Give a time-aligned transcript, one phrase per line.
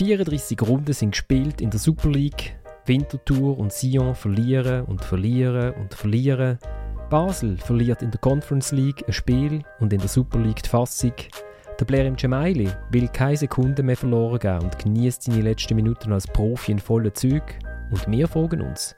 [0.00, 2.56] 34 Runden sind gespielt in der Super League.
[2.86, 6.58] Winterthur und Sion verlieren und verlieren und verlieren.
[7.10, 11.12] Basel verliert in der Conference League ein Spiel und in der Super League die Fassung.
[11.78, 16.14] Der Blair im Gemaili will keine Sekunde mehr verloren gehen und genießt seine letzten Minuten
[16.14, 17.58] als Profi in vollen Züg.
[17.90, 18.94] Und wir fragen uns,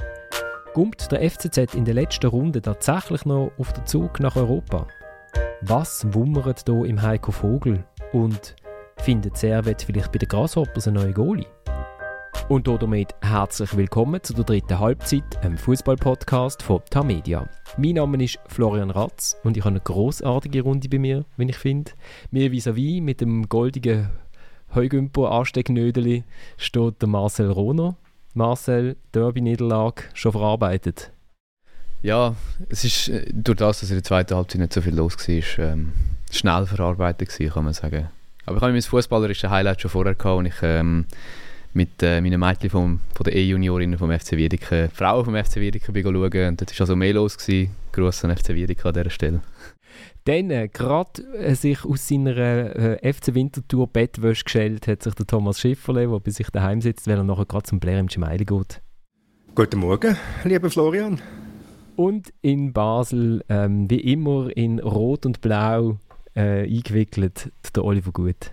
[0.73, 4.87] kommt der FCZ in der letzten Runde tatsächlich noch auf den Zug nach Europa?
[5.62, 7.82] Was wummert hier im Heiko Vogel?
[8.13, 8.55] Und
[9.03, 11.47] findet Servet vielleicht bei den Grasshoppers einen neuen Goalie?
[12.49, 17.49] Und damit herzlich willkommen zu der dritten Halbzeit, einem Fußball-Podcast von Tamedia.
[17.77, 21.57] Mein Name ist Florian Ratz und ich habe eine großartige Runde bei mir, wenn ich
[21.57, 21.91] finde.
[22.31, 24.09] Mir vis-à-vis mit dem goldigen
[24.73, 26.23] Heugümper Anstecknödeli
[26.57, 27.97] steht der Marcel Rohner.
[28.35, 31.11] Marcel, Derby-Niederlage schon verarbeitet?
[32.03, 32.37] Ja,
[32.69, 35.64] es ist äh, durch das, dass in der zweiten Halbzeit nicht so viel los war,
[35.73, 35.92] ähm,
[36.31, 38.09] schnell verarbeitet gewesen, kann man sagen.
[38.44, 41.06] Aber ich habe mein fußballerisches Highlight schon vorher gehabt, und ich ähm,
[41.74, 45.92] mit äh, meinen Mädchen vom, von der E-Juniorinnen vom FC Wiedeke, Frauen vom FC Wiedeke
[45.92, 47.38] schauen und dort war also mehr los.
[47.38, 47.70] Gewesen.
[47.92, 49.40] Gruß an FC Wiedeke an dieser Stelle.
[50.24, 55.26] Dann, äh, gerade äh, sich aus seiner äh, FC Wintertour Bettwäsche gestellt hat sich der
[55.26, 58.44] Thomas Schifferle, der bei sich daheim sitzt, weil er nachher gerade zum Blair im Gemeinde
[58.44, 58.80] geht.
[59.54, 61.20] Guten Morgen, lieber Florian.
[61.96, 65.98] Und in Basel, ähm, wie immer in Rot und Blau
[66.34, 68.52] äh, eingewickelt, der Oliver Gut.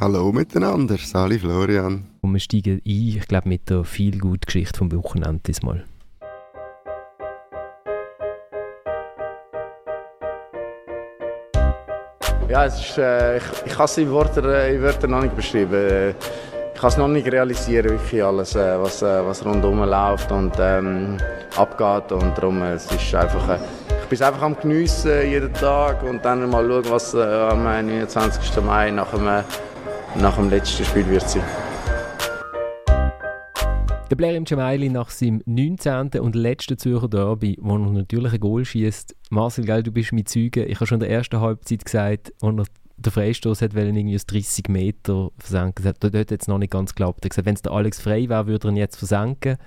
[0.00, 2.06] Hallo miteinander, Sali Florian.
[2.20, 5.84] Und wir steigen ein, ich glaube, mit der viel guten Geschichte vom Wochenende diesmal.
[12.48, 15.36] Ja, es ist, äh, ich, ich kann es in Worten, äh, in Wörtern noch nicht
[15.36, 15.74] beschreiben.
[15.74, 20.30] Äh, ich kann es noch nicht realisieren, wirklich alles, äh, was, äh, was rundherum läuft
[20.30, 21.18] und ähm,
[21.56, 22.12] abgeht.
[22.12, 23.58] Und darum, es ist einfach, äh,
[24.08, 28.62] bin es einfach am Geniessen jeden Tag und dann mal schauen, was äh, am 29.
[28.64, 29.24] Mai nach dem,
[30.18, 31.42] nach dem letzten Spiel wird sein.
[34.10, 36.20] Der Blair im Gemaili nach seinem 19.
[36.20, 39.14] und letzten Zürcher Derby, wo er natürlich ein Goal schießt.
[39.28, 40.66] Marcel, gell, du bist mit Zeugen.
[40.66, 42.64] Ich habe schon in der ersten Halbzeit gesagt, als er
[42.96, 45.84] den Freistoß hat, weil irgendwie 30 Meter versenken.
[45.84, 47.18] Hat dort jetzt noch nicht ganz geklappt.
[47.20, 49.58] Er hat gesagt, wenn es der Alex frei wäre, würde er ihn jetzt versenken.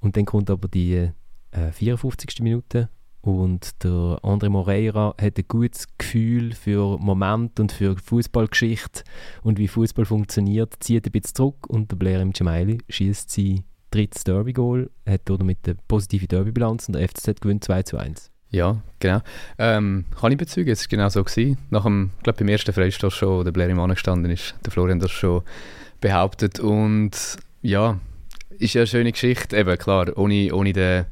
[0.00, 1.10] Und dann kommt aber die
[1.50, 2.40] äh, 54.
[2.40, 2.88] Minute
[3.24, 9.02] und der André Moreira hat ein gutes Gefühl für Moment und für Fußballgeschichte
[9.42, 13.64] und wie Fußball funktioniert, zieht ein bisschen zurück und der Blair im Gemaili schießt sie
[13.90, 18.30] drittes Derby-Goal, hat damit eine positive Derby-Bilanz und der FCZ gewinnt 2 zu 1.
[18.50, 19.20] Ja, genau.
[19.58, 21.24] Ähm, kann ich bezeugen, es war genau so.
[21.24, 21.56] Gewesen.
[21.70, 25.10] Nach dem, glaube, beim ersten Freistoß schon, der Blair im gestanden ist, der Florian das
[25.10, 25.42] schon
[26.00, 26.60] behauptet.
[26.60, 27.98] Und ja,
[28.50, 29.56] ist ja eine schöne Geschichte.
[29.56, 31.06] Eben, klar, ohne, ohne den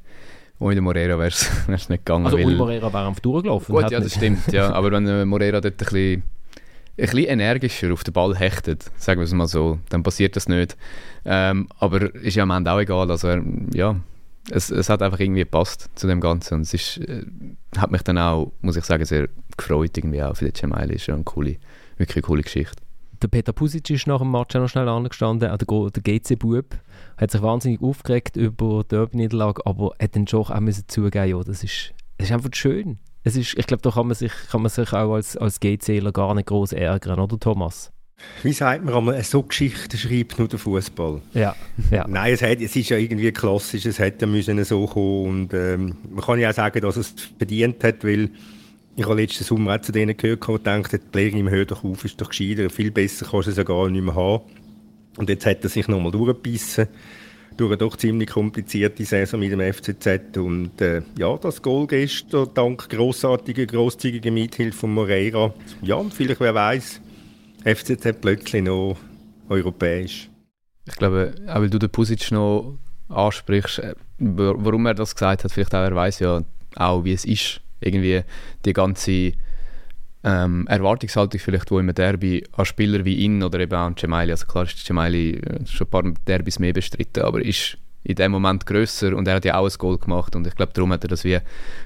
[0.62, 2.26] ohne Morera wäre es nicht gegangen.
[2.26, 3.74] Also ohne Morera wäre einfach durchgelaufen.
[3.74, 4.52] Gut, ja, das stimmt.
[4.52, 4.72] Ja.
[4.72, 6.22] Aber wenn Morera dort ein bisschen
[6.98, 10.48] ein bisschen energischer auf den Ball hechtet, sagen wir es mal so, dann passiert das
[10.48, 10.76] nicht.
[11.24, 13.10] Ähm, aber ist ja am Ende auch egal.
[13.10, 13.28] Also,
[13.72, 13.96] ja,
[14.50, 16.54] es, es hat einfach irgendwie gepasst zu dem Ganzen.
[16.54, 17.24] Und es ist, äh,
[17.76, 20.96] hat mich dann auch, muss ich sagen, sehr gefreut irgendwie auch für den Cemaili.
[20.96, 21.56] Ist ja eine coole,
[21.96, 22.82] wirklich eine coole Geschichte.
[23.22, 26.76] Der Peter Pusic ist nach dem Match auch noch schnell angestanden, auch der, der GC-Bub.
[27.16, 31.40] Hat sich wahnsinnig aufgeregt über die Derby-Niederlage, aber hat dann schon auch müssen zugeben, ja,
[31.42, 34.62] das ist, das ist einfach schön es ist, ich glaube, da kann man sich, kann
[34.62, 37.92] man sich auch als, als GCler gar nicht groß ärgern, oder Thomas?
[38.42, 41.22] Wie sagt man einmal, so Geschichte schreibt nur der Fußball.
[41.34, 41.56] Ja,
[41.90, 42.06] ja.
[42.08, 45.96] Nein, es, hat, es ist ja irgendwie klassisch, es hätte müssen so kommen und ähm,
[46.08, 48.30] man kann ja auch sagen, dass es verdient hat, weil
[48.96, 52.04] ich habe letzten Sommer auch zu denen gehört und gedacht, Pläger im Hör doch auf,
[52.04, 54.44] ist doch gescheiter, viel besser kannst du es ja gar nicht mehr haben.
[55.16, 56.88] Und jetzt hat er sich nochmal durchgebissen
[57.56, 60.36] durch eine doch ziemlich komplizierte Saison mit dem FCZ.
[60.36, 65.52] Und äh, ja, das Goal gestern, dank grossartiger, grosszügiger Mithilfe von Moreira.
[65.82, 67.00] Ja, und vielleicht, wer weiß,
[67.64, 68.96] FCZ plötzlich noch
[69.48, 70.30] europäisch.
[70.86, 75.52] Ich glaube, auch weil du den Pusic noch ansprichst, äh, warum er das gesagt hat,
[75.52, 76.42] vielleicht auch, er weiß ja
[76.76, 78.22] auch, wie es ist, irgendwie
[78.64, 79.32] die ganze
[80.24, 84.30] ähm, Erwartungshaltung vielleicht, wo im Derby an Spieler wie ihn oder eben auch an Cemaili,
[84.30, 88.32] also klar ist Cemaili äh, schon ein paar Derbys mehr bestritten, aber ist in dem
[88.32, 91.04] Moment grösser und er hat ja auch ein Goal gemacht und ich glaube, darum hat
[91.04, 91.38] er das wie,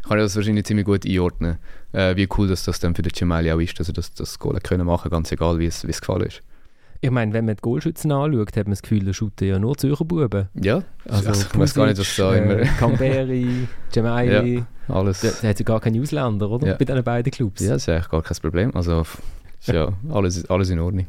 [0.03, 1.59] kann er das wahrscheinlich ziemlich gut einordnen,
[1.93, 4.39] äh, wie cool dass das dann für den Cemaili auch ist, dass er das, das
[4.39, 6.43] Goal können machen ganz egal, wie es gefallen ist.
[7.01, 9.77] Ich meine, wenn man die Goalschützen anschaut, hat man das Gefühl, da shooten ja nur
[9.77, 10.49] Zürcher Buben.
[10.55, 12.57] Ja, also, also ich weiß gar nicht, was da äh, immer...
[12.79, 14.55] Camberi, Gemaili,
[14.89, 15.21] ja, alles.
[15.21, 16.69] Da, da hat es ja gar keine Ausländer, oder?
[16.69, 16.75] Ja.
[16.75, 17.63] Bei diesen beiden Clubs.
[17.63, 18.75] Ja, das ist eigentlich gar kein Problem.
[18.75, 19.03] Also,
[19.61, 21.07] ist ja alles, alles in Ordnung.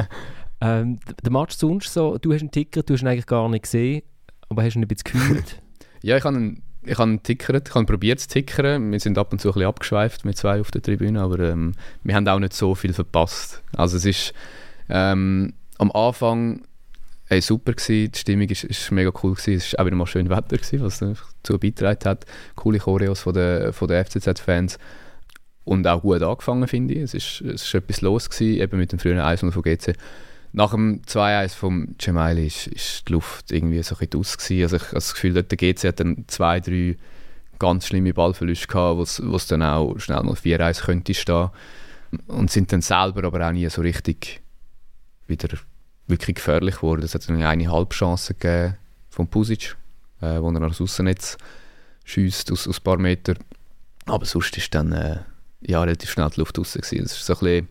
[0.60, 3.62] ähm, der Match sonst so, du hast einen Ticker, du hast ihn eigentlich gar nicht
[3.62, 4.02] gesehen,
[4.48, 5.60] aber hast ihn ein bisschen gefühlt?
[6.02, 8.92] ja, ich habe einen ich habe tickert, ich habe probiert zu tickern.
[8.92, 11.72] Wir sind ab und zu ein bisschen abgeschweift mit zwei auf der Tribüne, aber ähm,
[12.04, 13.62] wir haben auch nicht so viel verpasst.
[13.76, 14.34] Also es ist
[14.88, 16.62] ähm, am Anfang
[17.28, 19.54] Hey, super gewesen, die Stimmung ist mega cool gewesen.
[19.54, 22.24] Es war auch wieder mal schön Wetter gewesen, was dazu beigetragen hat.
[22.54, 24.78] Coole Choreos von den, von den FCZ-Fans.
[25.64, 27.00] Und auch gut angefangen, finde ich.
[27.00, 29.94] Es ist, es ist etwas los gewesen, eben mit dem frühen 1 von GC.
[30.52, 31.96] Nach dem 2-1 von
[32.38, 34.38] ist, ist die Luft irgendwie so ein bisschen aus.
[34.38, 36.96] Also ich habe das Gefühl, der GC hat dann zwei, drei
[37.58, 41.50] ganz schlimme Ballverluste gehabt, wo es dann auch schnell mal 4-1 könnte stehen.
[42.28, 44.42] Und sind dann selber aber auch nie so richtig
[45.26, 45.58] wieder
[46.06, 47.02] wirklich gefährlich geworden.
[47.02, 48.76] Es hat eine Halbchance gegeben
[49.10, 49.76] von Pusic,
[50.20, 51.36] äh, wo er nach Aussennetz
[52.04, 53.38] schießt aus, aus ein paar Metern.
[54.06, 55.18] Aber sonst ist dann äh,
[55.60, 56.74] ja, relativ schnell die Luft raus.
[56.74, 57.02] Gewesen.
[57.02, 57.68] Das ist so ein bisschen,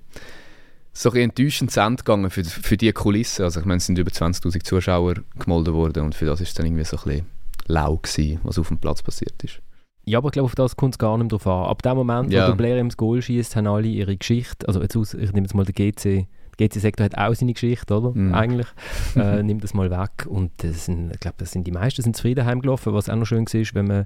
[0.94, 3.44] so ein bisschen enttäuschend zu Ende gegangen für, für die Kulisse.
[3.44, 6.66] Also ich meine, es sind über 20'000 Zuschauer gemolden worden und für das ist dann
[6.66, 7.26] irgendwie so ein bisschen
[7.68, 9.62] lau gewesen, was auf dem Platz passiert ist.
[10.08, 11.66] Ja, aber ich glaube, auf das kommt es gar nicht darauf an.
[11.66, 12.44] Ab dem Moment, ja.
[12.44, 14.68] wo der Blair ins Goal schießt, haben alle ihre Geschichte.
[14.68, 16.28] Also jetzt aus, ich nehme jetzt mal den GC.
[16.58, 18.12] GC-Sektor hat auch seine Geschichte, oder?
[18.18, 18.34] Mm.
[18.34, 18.68] Eigentlich.
[19.16, 20.26] äh, nimmt das mal weg.
[20.28, 22.94] Und das sind, ich glaube, das sind die meisten sind zufrieden heimgelaufen.
[22.94, 24.06] Was auch noch schön war, wenn man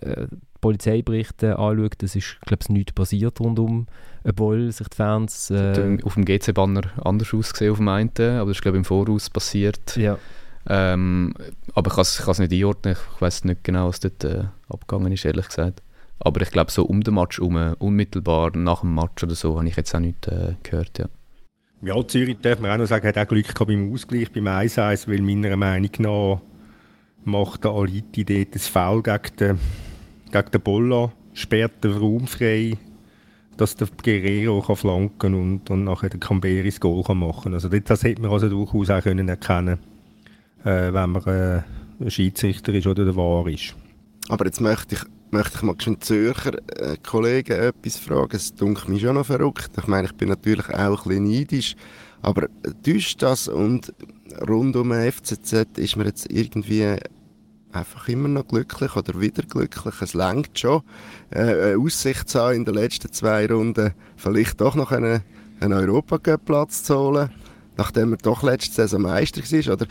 [0.00, 0.26] äh,
[0.60, 3.86] Polizeiberichte anschaut, das ist, glaube ich, nichts passiert rundum,
[4.24, 5.50] obwohl sich die Fans...
[5.50, 8.84] Äh, auf dem GC-Banner anders ausgesehen auf dem einen, aber das ist, glaube ich, im
[8.84, 9.96] Voraus passiert.
[9.96, 10.18] Ja.
[10.68, 11.34] Ähm,
[11.74, 15.24] aber ich kann es nicht einordnen, ich weiß nicht genau, was dort äh, abgegangen ist,
[15.24, 15.82] ehrlich gesagt.
[16.18, 19.66] Aber ich glaube, so um den Match herum, unmittelbar nach dem Match oder so, habe
[19.66, 21.06] ich jetzt auch nichts äh, gehört, ja.
[21.82, 25.08] Ja, Zürich darf man auch noch sagen, hat auch Glück gehabt beim Ausgleich, beim 1-1,
[25.08, 26.40] weil meiner Meinung nach
[27.24, 29.58] macht der Aliti dort das Foul gegen den,
[30.30, 32.76] gegen den Bolla, sperrt den Raum frei,
[33.56, 37.68] dass der Guerrero kann flanken und, und nachher der Camberi das Goal kann machen Also
[37.68, 39.78] das hätte man also durchaus auch können erkennen
[40.64, 41.62] äh, wenn man äh,
[42.00, 43.74] ein Schiedsrichter ist oder der Wahr ist.
[44.28, 45.00] Aber jetzt möchte ich,
[45.32, 48.36] möchte ich mal schon Zürcher äh, Kollegen etwas fragen.
[48.36, 49.70] Es dunkelt mich schon noch verrückt.
[49.78, 51.76] Ich meine, ich bin natürlich auch ein bisschen neidisch.
[52.22, 52.48] Aber
[52.84, 53.92] täuscht das und
[54.48, 56.96] rund um den FCZ ist man jetzt irgendwie
[57.72, 59.94] einfach immer noch glücklich oder wieder glücklich.
[60.00, 60.82] Es längt schon,
[61.30, 65.22] äh, eine Aussicht zu haben, in den letzten zwei Runden vielleicht doch noch einen,
[65.60, 67.30] einen Europacup-Platz zu holen,
[67.76, 69.72] nachdem er doch letzte Saison Meister war.
[69.74, 69.86] Oder,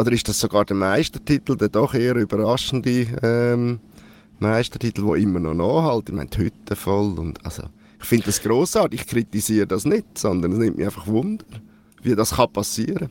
[0.00, 3.80] oder ist das sogar der Meistertitel, der doch eher überraschende ähm,
[4.38, 6.08] Meistertitel, der immer noch nachhält?
[6.08, 7.64] Ich meine, die Hütte voll und also...
[8.00, 11.46] Ich finde das grossartig, ich kritisiere das nicht, sondern es nimmt mich einfach Wunder
[12.04, 13.08] wie das kann passieren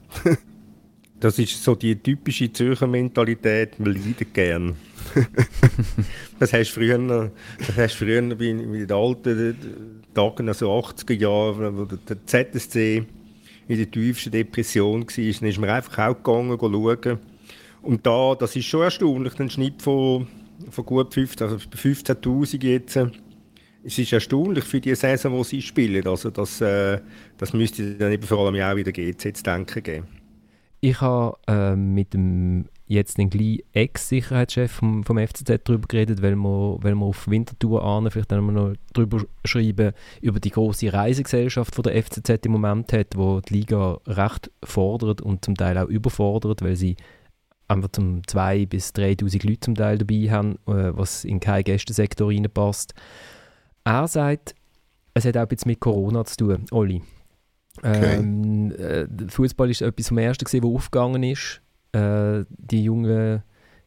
[1.20, 4.76] Das ist so die typische Zürcher Mentalität, wir leiden gern.
[6.40, 9.56] das hast du früher, das hast früher in den alten
[10.14, 13.06] Tagen, also 80er Jahren, wo der ZSC
[13.70, 17.20] in der tiefsten Depression war, dann ist man einfach auch gegangen, schauen.
[17.82, 20.28] Und da, das ist schon erstaunlich, ein Schnitt von,
[20.70, 23.00] von gut 15, also 15'000 jetzt
[23.84, 26.08] es ist erstaunlich für die Saison, die sie spielen.
[26.08, 27.02] Also das, äh,
[27.38, 30.08] das müsste dann eben vor allem auch wieder GZ zu denken geben.
[30.80, 33.32] Ich habe äh, mit dem jetzt den
[33.72, 38.46] Ex-Sicherheitschef vom, vom FCZ darüber geredet, weil wir, weil wir auf Wintertour ahnen, vielleicht dann
[38.54, 43.56] noch darüber schreiben, über die große Reisegesellschaft, die der FCZ im Moment hat, wo die
[43.56, 46.96] Liga recht fordert und zum Teil auch überfordert, weil sie
[47.74, 52.30] einfach zum 2.000 bis 3'000 Leute zum Teil dabei haben, äh, was in keinen Gästensektor
[52.30, 52.94] reinpasst.
[53.84, 54.56] Er sagt,
[55.14, 57.02] es hat auch bisschen mit Corona zu tun, Olli.
[57.78, 58.18] Okay.
[58.18, 61.62] Ähm, äh, Fußball ist etwas vom Ersten, gewesen, was aufgegangen ist.
[61.92, 63.44] Äh, die Jungen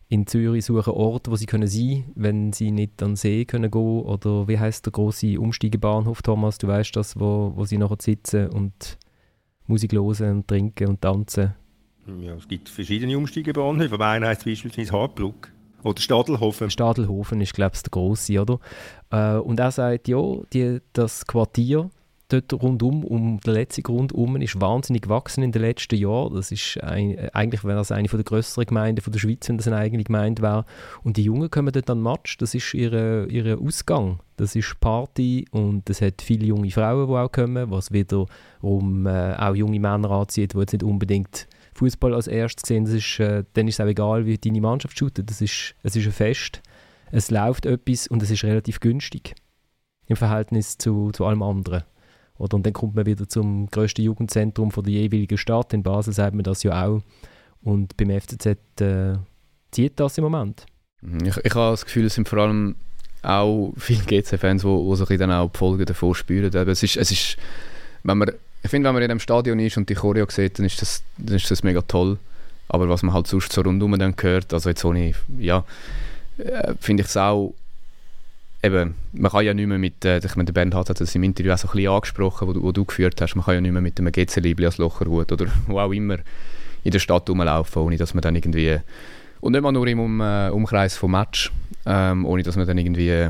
[0.09, 3.45] in Zürich suchen Orte, wo sie können sein können, wenn sie nicht an den See
[3.45, 6.59] können gehen Oder wie heißt der große Umsteigebahnhof, Thomas?
[6.59, 8.99] Du weißt das, wo, wo sie nachher sitzen und
[9.66, 11.55] Musik hören und trinken und tanzen.
[12.21, 13.95] Ja, es gibt verschiedene Umsteigebahnhöfe.
[13.95, 15.51] Aber einer heißt beispielsweise Hartbruck.
[15.83, 16.71] Oder Stadelhofen.
[16.71, 18.59] Stadelhofen ist, glaube ich, der grosse, oder?
[19.11, 20.21] Äh, und er sagt, ja,
[20.53, 21.91] die, das Quartier
[22.29, 26.35] dort rundum, um den letzten Grund herum, ist wahnsinnig gewachsen in den letzten Jahren.
[26.35, 29.69] Das ist ein, eigentlich wäre das eine der grösseren Gemeinden von der Schweiz, wenn das
[29.69, 30.65] eine eigene Gemeinde wäre.
[31.05, 34.21] Und die Jungen kommen dort an den Match, das ist ihr, ihr Ausgang.
[34.37, 39.35] Das ist Party und es hat viele junge Frauen, die auch kommen, was wiederum äh,
[39.37, 43.45] auch junge Männer anzieht, die jetzt nicht unbedingt Fußball als erstes sehen, das ist, äh,
[43.52, 45.30] dann ist es auch egal, wie deine Mannschaft shootet.
[45.30, 46.62] Das ist, es ist ein Fest,
[47.12, 49.35] es läuft etwas und es ist relativ günstig
[50.06, 51.85] im Verhältnis zu, zu allem anderen.
[52.38, 55.73] Oder, und dann kommt man wieder zum grössten Jugendzentrum von der jeweiligen Stadt.
[55.73, 57.02] In Basel sagt man das ja auch.
[57.62, 58.47] Und beim FCZ
[58.80, 59.14] äh,
[59.71, 60.66] zieht das im Moment.
[61.00, 62.76] Mhm, ich, ich habe das Gefühl, es sind vor allem
[63.23, 66.54] auch viele GC-Fans, die, die sich dann auch die Folgen davon spüren.
[66.54, 67.38] Aber es ist, es ist
[68.06, 68.33] wenn man
[68.67, 71.03] ich finde, wenn man in einem Stadion ist und die Choreo sieht, dann ist das,
[71.19, 72.19] dann ist das mega toll.
[72.69, 75.65] Aber was man halt sonst so rundum dann hört, also jetzt ohne, ja,
[76.39, 77.55] äh, finde ich es auch,
[78.65, 81.23] eben, man kann ja nicht mehr mit, äh, ich meine, der Bernd hat das im
[81.23, 83.73] Interview auch so ein bisschen angesprochen, wo, wo du geführt hast, man kann ja nicht
[83.73, 86.19] mehr mit einem GC-Liebli als Locherhut oder wo auch immer
[86.83, 88.79] in der Stadt rumlaufen, ohne dass man dann irgendwie
[89.41, 91.53] und nicht mal nur im um, äh, Umkreis vom Match,
[91.85, 93.29] ähm, ohne dass man dann irgendwie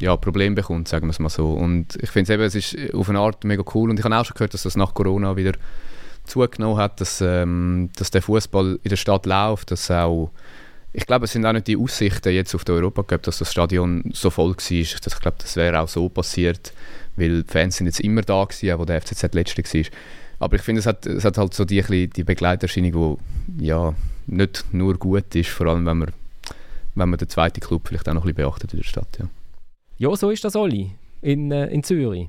[0.00, 1.52] ja, Probleme bekommt, sagen wir es mal so.
[1.52, 4.16] Und ich finde es eben, es ist auf eine Art mega cool und ich habe
[4.16, 5.52] auch schon gehört, dass das nach Corona wieder
[6.24, 10.30] zugenommen hat, dass, ähm, dass der Fußball in der Stadt läuft, dass auch
[10.94, 14.04] ich glaube, es sind auch nicht die Aussichten jetzt auf den Europacup, dass das Stadion
[14.12, 14.70] so voll war.
[14.70, 16.72] Ich glaube, das wäre auch so passiert,
[17.16, 19.84] weil die Fans sind jetzt immer da gewesen, wo der FCZ letzte war.
[20.38, 23.94] Aber ich finde, es hat, es hat halt so die, die Begleiterscheinung, die ja,
[24.26, 26.10] nicht nur gut ist, vor allem wenn man,
[26.94, 29.18] wenn man den zweiten Club vielleicht auch noch ein bisschen beachtet in der Stadt.
[29.18, 29.26] Ja,
[30.02, 32.28] ja so ist das, Olli, in, äh, in Zürich.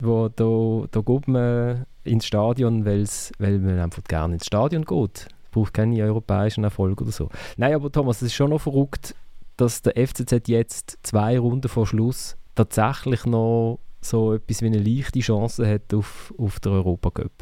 [0.00, 3.06] Wo, da, da geht man ins Stadion, weil
[3.38, 7.30] man einfach gerne ins Stadion geht braucht keinen europäischen Erfolg oder so.
[7.56, 9.14] Nein, aber Thomas, es ist schon noch verrückt,
[9.56, 15.20] dass der FCZ jetzt zwei Runden vor Schluss tatsächlich noch so etwas wie eine leichte
[15.20, 17.32] Chance hat auf, auf den Europacup.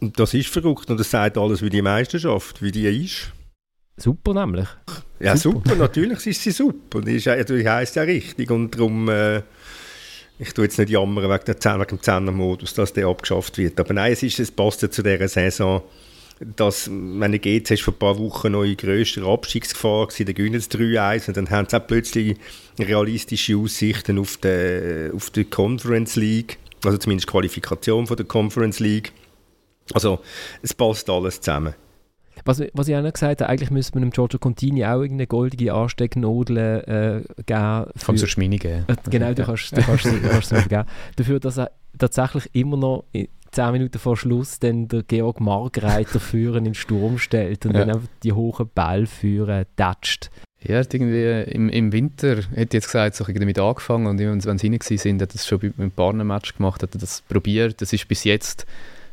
[0.00, 3.32] Das ist verrückt und das sagt alles, wie die Meisterschaft, wie die ist.
[3.98, 4.68] Super nämlich.
[5.20, 7.00] Ja, super, super natürlich ist sie super.
[7.00, 9.08] Die ist, natürlich heisst ja richtig und darum...
[9.08, 9.42] Äh,
[10.40, 13.80] ich tue jetzt nicht jammern wegen, der, wegen dem Zehnermodus, dass der abgeschafft wird.
[13.80, 15.82] Aber nein, es, ist, es passt ja zu dieser Saison
[16.40, 20.34] dass, wenn du GC ist vor ein paar Wochen noch in grösster Abstiegsgefahr gewesen, dann
[20.34, 22.36] gewinnen sie 3-1 und dann haben sie auch plötzlich
[22.78, 29.12] realistische Aussichten auf die, auf die Conference League, also zumindest Qualifikation von der Conference League.
[29.92, 30.20] Also
[30.62, 31.74] es passt alles zusammen.
[32.48, 35.26] Was, was ich auch noch gesagt habe, eigentlich müsste man dem Giorgio Contini auch irgendeine
[35.26, 37.90] goldige Anstecknadel äh, geben.
[37.94, 38.86] Für, kannst du Schmini geben.
[38.88, 40.84] Äh, genau, du kannst, du kannst, du kannst es geben.
[41.16, 43.04] Dafür, dass er tatsächlich immer noch
[43.50, 47.80] zehn Minuten vor Schluss dann der Georg Margreiter führen in den Sturm stellt und ja.
[47.80, 50.30] dann einfach die hohen Ball führen, tätscht.
[50.62, 54.78] Ja, irgendwie im, im Winter, hätte jetzt gesagt, so damit angefangen und wenn sie rein
[54.80, 57.82] sind, hat er das schon mit einem Partnermatch gemacht, hat er das probiert.
[57.82, 58.64] Das ist bis jetzt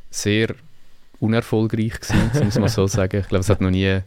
[0.09, 0.55] sehr
[1.19, 3.21] unerfolgreich gewesen, muss man so sagen.
[3.21, 4.01] Ich glaube, es hat noch nie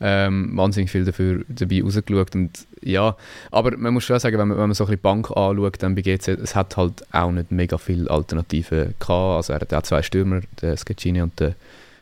[0.00, 2.34] ähm, wahnsinnig viel dafür dabei rausgeschaut.
[2.34, 3.16] Und, ja,
[3.50, 5.82] aber man muss schon sagen, wenn man, wenn man so ein bisschen die Bank anschaut,
[5.82, 9.10] dann bei GC, es hat halt auch nicht mega viele Alternativen gehabt.
[9.10, 11.54] Also er hat auch zwei Stürmer, der Sketchini und der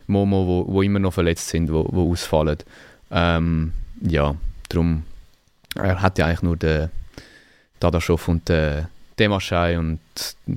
[0.07, 2.59] Momo, wo, wo immer noch verletzt sind, wo, wo ausfallen.
[3.11, 4.35] Ähm, ja,
[4.69, 5.05] darum,
[5.77, 6.91] er hat ja eigentlich nur den
[7.81, 8.87] Dadaschow und den
[9.19, 10.01] Demaschei und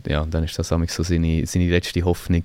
[0.07, 2.43] ja, dann ist das so seine, seine letzte Hoffnung.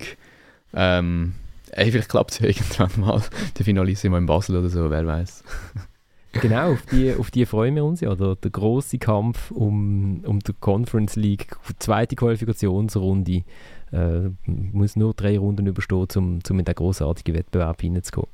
[0.75, 1.33] Ähm,
[1.75, 3.21] Ey, vielleicht klappt es ja irgendwann mal,
[3.57, 5.43] der Finalissimo in Basel oder so, wer weiß.
[6.33, 8.13] genau, auf die, auf die freuen wir uns ja.
[8.15, 13.43] Der, der große Kampf um, um die Conference League, die zweite Qualifikationsrunde.
[13.91, 18.29] Äh, muss nur drei Runden überstehen, um, um in den großartigen Wettbewerb hineinzukommen.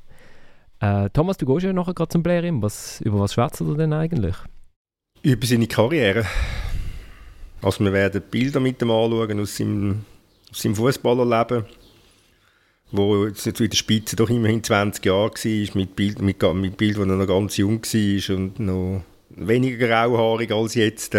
[0.80, 2.62] Äh, Thomas, du gehst ja nachher gerade zum Blairim.
[2.62, 4.36] Was, über was schwätzt du denn eigentlich?
[5.22, 6.24] Über seine Karriere.
[7.60, 10.04] Also wir werden Bilder mit ihm anschauen aus seinem,
[10.50, 11.66] aus seinem Fußballerleben
[12.92, 16.98] wo jetzt in der Spitze doch immerhin 20 Jahre war, mit Bild, mit, mit Bild,
[16.98, 21.14] wo er noch ganz jung war und noch weniger grauhaarig als jetzt.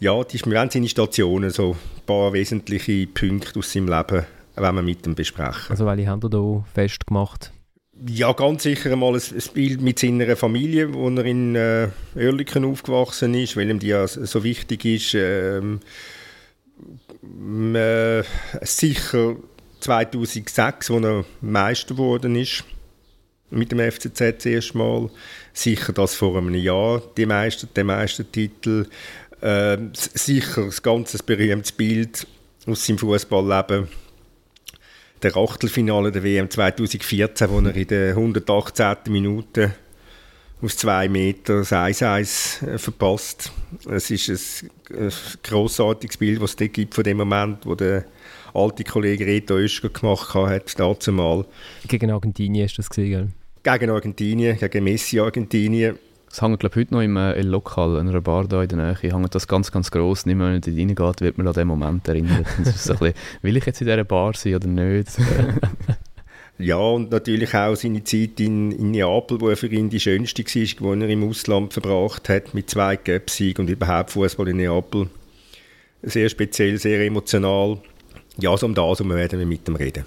[0.00, 4.24] Ja, die, wir haben seine Stationen, so ein paar wesentliche Punkte aus seinem Leben,
[4.56, 5.70] wenn wir mit ihm besprechen.
[5.70, 7.52] Also welche haben da festgemacht?
[8.08, 12.64] Ja, ganz sicher einmal ein, ein Bild mit seiner Familie, wo er in äh, Oerlikon
[12.64, 15.14] aufgewachsen ist, weil ihm die ja so wichtig ist.
[15.14, 15.80] Ähm,
[17.74, 18.22] äh,
[18.62, 19.36] sicher
[19.84, 22.64] 2006, wo er Meister geworden ist,
[23.50, 25.10] mit dem FCZ das erste Mal.
[25.52, 28.86] Sicher das vor einem Jahr, die Meister, der Meistertitel.
[29.42, 32.26] Äh, sicher das ganze berühmte Bild
[32.66, 33.88] aus seinem Fußballleben.
[35.22, 38.96] Der Achtelfinale der WM 2014, wo er in der 118.
[39.08, 39.74] Minute
[40.64, 43.52] aus zwei Metern das 1-1 äh, verpasst.
[43.88, 48.04] Es ist ein, ein grossartiges Bild, was es dort gibt von dem Moment, wo der
[48.54, 51.44] alte Kollege Reto Oeschger gemacht hat, dazu mal.
[51.86, 55.98] Gegen Argentinien ist das gesehen, Gegen Argentinien, gegen Messi Argentinien.
[56.30, 58.78] Es hängt, glaube ich, heute noch im äh, Lokal, in einer Bar da in der
[58.78, 60.26] Nähe, hängt das ganz, ganz gross.
[60.26, 62.46] Nicht mehr, wenn man reingeht, wird man an den Moment erinnert.
[62.64, 65.08] Das so bisschen, will ich jetzt in dieser Bar sein oder nicht?
[66.58, 70.44] Ja, und natürlich auch seine Zeit in, in Neapel, wo er für ihn die schönste
[70.44, 75.08] war, wo er im Ausland verbracht hat, mit zwei Göpsiegen und überhaupt Fußball in Neapel.
[76.02, 77.78] Sehr speziell, sehr emotional
[78.36, 80.04] ja, so um das um werden wir mit dem reden.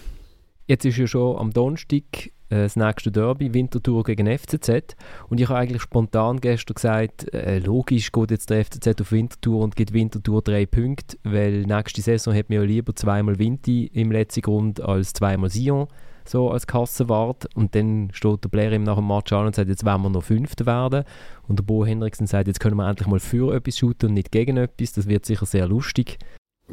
[0.67, 2.03] Jetzt ist ja schon am Donnerstag
[2.49, 4.97] äh, das nächste Derby, Winterthur gegen FCZ.
[5.29, 9.63] Und ich habe eigentlich spontan gestern gesagt, äh, logisch geht jetzt der FCZ auf Winterthur
[9.63, 14.11] und gibt Winterthur drei Punkte, weil nächste Saison hat mir ja lieber zweimal Vinti im
[14.11, 15.87] letzten Grund als zweimal Sion
[16.29, 17.47] so als Kassenwart.
[17.55, 20.09] Und dann steht der Blair ihm nach dem Match an und sagt, jetzt wollen wir
[20.09, 21.03] noch Fünfter werden.
[21.47, 24.31] Und der Bo Henriksen sagt, jetzt können wir endlich mal für etwas shooten und nicht
[24.31, 24.93] gegen etwas.
[24.93, 26.17] Das wird sicher sehr lustig.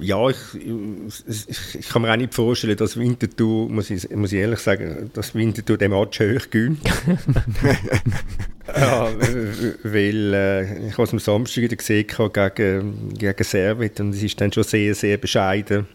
[0.01, 4.41] Ja, ich, ich, ich, kann mir auch nicht vorstellen, dass Winterthur, muss ich, muss ich
[4.41, 6.81] ehrlich sagen, dass Winterthur den Match hoch gönnt.
[8.77, 9.09] ja,
[9.85, 14.41] weil äh, ich habe es am Samstag wieder gesehen gegen, gegen Servet und es ist
[14.41, 15.87] dann schon sehr, sehr bescheiden,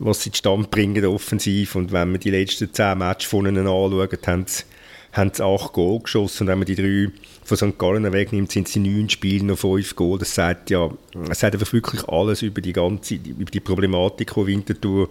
[0.00, 4.26] was sie Stand bringen offensiv und wenn man die letzten zehn Matches von ihnen anschaut,
[4.26, 4.64] haben sie,
[5.12, 7.12] haben sie acht Goal geschossen und wenn man die drei
[7.44, 7.78] von St.
[7.78, 10.18] Gallen wegnimmt, sind sie neun Spiele noch fünf Goal.
[10.18, 10.90] Das sagt ja,
[11.28, 15.08] es sagt einfach wirklich alles über die ganze, über die Problematik, die Winterthur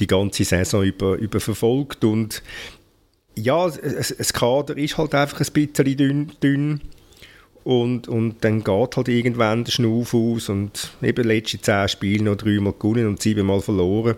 [0.00, 2.04] die ganze Saison über, über verfolgt.
[2.04, 2.42] Und
[3.34, 6.80] ja, das Kader ist halt einfach ein bisschen dünn, dünn.
[7.64, 12.36] Und, und dann geht halt irgendwann der Schnuff aus und eben letzte zehn Spiele noch
[12.36, 14.16] dreimal gewonnen und siebenmal verloren.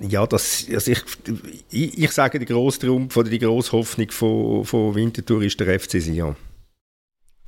[0.00, 1.02] Ja, das, also ich,
[1.70, 5.78] ich, ich sage, der grosse Trumpf oder die grosse Hoffnung von, von Winterthur ist der
[5.78, 6.36] FC Sion.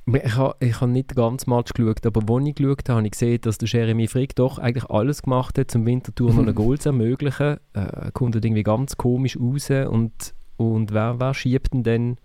[0.09, 3.41] Ich habe ich nicht ganzen Match geschaut, aber als ich geschaut habe, habe ich gesehen,
[3.41, 6.89] dass der Jeremy Frick doch eigentlich alles gemacht hat, um Winterthur noch einen Goal zu
[6.89, 7.57] ermöglichen.
[7.73, 12.17] Äh, kommt irgendwie ganz komisch raus und, und wer, wer schiebt denn dann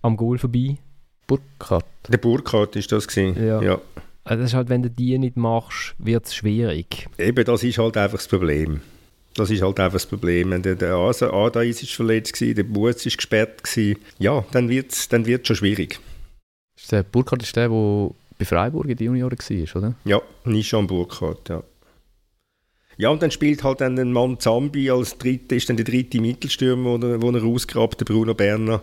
[0.00, 0.78] am Goal vorbei?
[1.58, 1.86] Burkhardt.
[2.08, 3.44] Der Burkhardt ist das gewesen.
[3.44, 3.62] Ja.
[3.62, 3.80] ja.
[4.24, 7.08] Also das ist halt, wenn du die nicht machst, wird es schwierig.
[7.18, 8.80] Eben, das ist halt einfach das Problem.
[9.34, 10.62] Das ist halt einfach das Problem.
[10.62, 13.64] Der, der Ada ist verletzt, gewesen, der Bus ist gesperrt.
[13.64, 13.98] Gewesen.
[14.18, 15.98] Ja, dann wird es dann wird's schon schwierig.
[16.76, 19.94] Ist der Burkhardt ist der, der bei Freiburg in den Junioren war, oder?
[20.04, 21.62] Ja, Nishan Burkhardt, ja.
[22.98, 26.20] Ja, und dann spielt halt dann ein Mann Zambi als dritter, ist dann der dritte
[26.20, 28.82] Mittelstürmer, wo er, wo er rausgrabt, der Bruno Berner.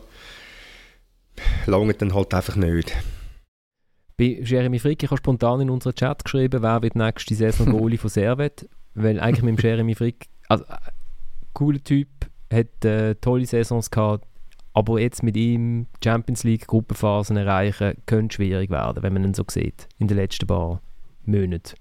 [1.65, 2.95] Lange dann halt einfach nicht.
[4.17, 7.97] Bei Jeremy Frick, ich habe spontan in unseren Chat geschrieben, wer wird nächste Saison Goalie
[7.97, 10.77] von Servet, weil eigentlich mit dem Jeremy Frick also, äh,
[11.53, 12.09] cooler Typ,
[12.51, 14.27] hat äh, tolle Saisons gehabt,
[14.73, 19.45] aber jetzt mit ihm Champions League Gruppenphasen erreichen, könnte schwierig werden, wenn man ihn so
[19.47, 20.81] sieht, in den letzten paar
[21.25, 21.75] Monaten.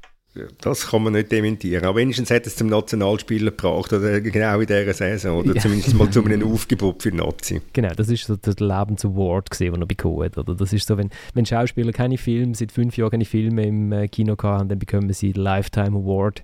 [0.60, 1.84] Das kann man nicht dementieren.
[1.84, 5.60] Aber wenigstens hat es zum Nationalspieler gebracht, oder genau in dieser Saison, oder ja.
[5.60, 7.60] zumindest mal zu einem Aufgebot für die Nazi.
[7.72, 10.38] Genau, das ist so der Lebensaward, den er bekommen hat.
[10.38, 10.54] Oder?
[10.54, 14.08] Das ist so, wenn, wenn Schauspieler keine Filme, seit fünf Jahren keine Filme im äh,
[14.08, 16.42] Kino haben, dann bekommen sie den Lifetime Award.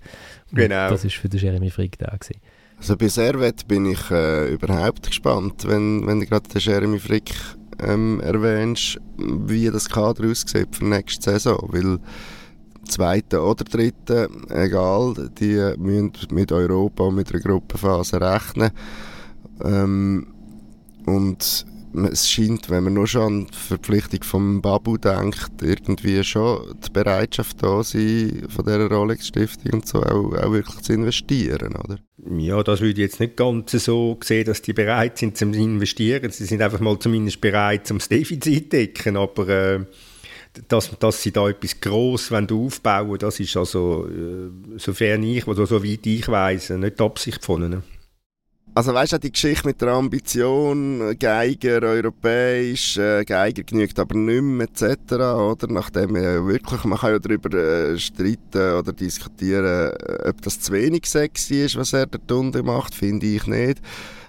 [0.51, 0.91] Und genau.
[0.91, 2.41] Das ist für den Jeremy Frick da gewesen.
[2.79, 7.33] Also bei Servet bin ich äh, überhaupt gespannt, wenn, wenn du gerade den Jeremy Frick
[7.83, 11.99] ähm, erwähnst, wie das Kader aussieht für nächste Saison, weil
[12.85, 18.71] zweiten oder dritten, egal, die müssen mit Europa und mit einer Gruppenphase rechnen.
[19.63, 20.27] Ähm,
[21.07, 21.67] und
[22.11, 26.91] es scheint, wenn man nur schon an die Verpflichtung vom Babu denkt, irgendwie schon die
[26.91, 31.99] Bereitschaft da sein, von dieser Rolex-Stiftung und so auch, auch, wirklich zu investieren, oder?
[32.37, 36.31] Ja, das würde ich jetzt nicht ganz so sehen, dass die bereit sind zu investieren.
[36.31, 39.81] Sie sind einfach mal zumindest bereit, um das Defizit zu decken, aber äh,
[40.69, 45.67] dass, dass sie da etwas gross aufbauen wollen, das ist also, äh, sofern ich, oder
[45.67, 47.83] so weit ich weiß, nicht die Absicht von ihnen.
[48.77, 54.43] Also weißt du, die Geschichte mit der Ambition, Geiger europäisch, äh, Geiger genügt aber nicht
[54.43, 55.69] mehr, etc., oder?
[55.69, 59.93] Nachdem äh, wirklich, man kann ja darüber äh, streiten oder diskutieren,
[60.29, 63.81] ob das zu wenig sexy ist, was er der Tunde macht, finde ich nicht.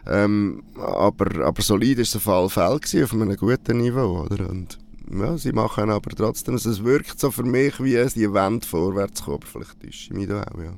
[0.07, 4.47] Ähm, aber, aber solid ist es auf alle Fälle auf einem guten Niveau, oder?
[4.47, 4.77] Und
[5.12, 8.65] ja, sie machen aber trotzdem, also es wirkt so für mich wie es die Wand
[8.65, 10.74] vorwärts kommt, vielleicht ist mich da auch, ja.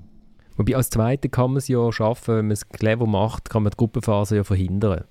[0.58, 3.72] Wobei als Zweite kann man es ja schaffen, wenn man es clever macht, kann man
[3.72, 5.04] die Gruppenphase ja verhindern.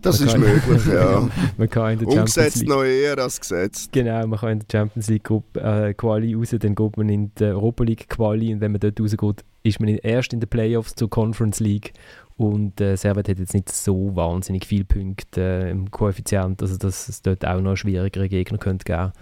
[0.00, 1.28] Das man ist möglich, ja.
[1.56, 3.92] man kann in der Umgesetzt League, noch eher als gesetzt.
[3.92, 7.34] Genau, man kann in der Champions League Gruppe, äh, Quali raus, dann geht man in
[7.34, 10.94] die Europa League Quali und wenn man dort rausgeht, ist man erst in den Playoffs
[10.94, 11.94] zur Conference League
[12.36, 17.08] und äh, Servet hat jetzt nicht so wahnsinnig viele Punkte äh, im Koeffizient, also dass
[17.08, 19.12] es dort auch noch schwierigere Gegner könnte geben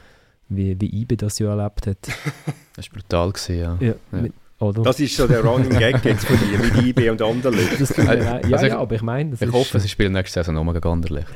[0.48, 1.98] wie, wie IBE das ja erlebt hat.
[2.77, 3.77] das war brutal, gewesen, ja.
[3.81, 4.18] ja, ja.
[4.22, 4.83] Mit, oder?
[4.83, 7.81] Das ist so der Running Gag jetzt von dir mit IB und Anderlecht.
[7.81, 9.35] Das, ja, also, ja, ja, aber ich meine...
[9.38, 11.29] Ich hoffe, sie spielen nächste Saison nochmal gegen Anderlecht.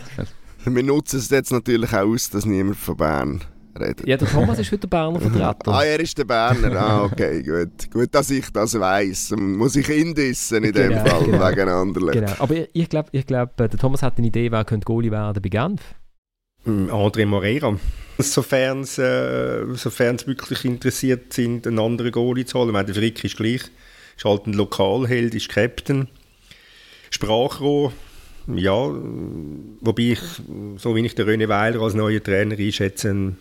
[0.64, 3.40] Wir nutzen es jetzt natürlich auch aus, dass niemand von Bern
[3.80, 4.06] redet.
[4.06, 5.72] Ja, der Thomas ist heute Berner Vertreter.
[5.72, 6.76] ah, er ist der Berner.
[6.76, 7.90] Ah, okay, gut.
[7.90, 9.30] Gut, dass ich das weiss.
[9.36, 11.48] Muss ich ihn dissen in dem genau, Fall, genau.
[11.48, 12.14] wegen Anderlecht.
[12.14, 15.10] Genau, aber ich, ich glaube, ich glaub, der Thomas hat eine Idee, wer könnte Goalie
[15.10, 15.82] werden bei Genf.
[16.64, 17.78] Hm, André Moreira.
[18.18, 22.68] Sofern sie äh, wirklich interessiert sind, einen anderen Goalie zu holen.
[22.68, 23.62] Ich meine, der Frick ist gleich.
[24.16, 26.08] Ist halt ein Lokalheld, ist Captain.
[27.10, 27.92] Sprachrohr,
[28.48, 28.90] ja,
[29.80, 30.20] wobei ich,
[30.76, 33.34] so wie ich den René Weiler als neuer Trainer einschätze,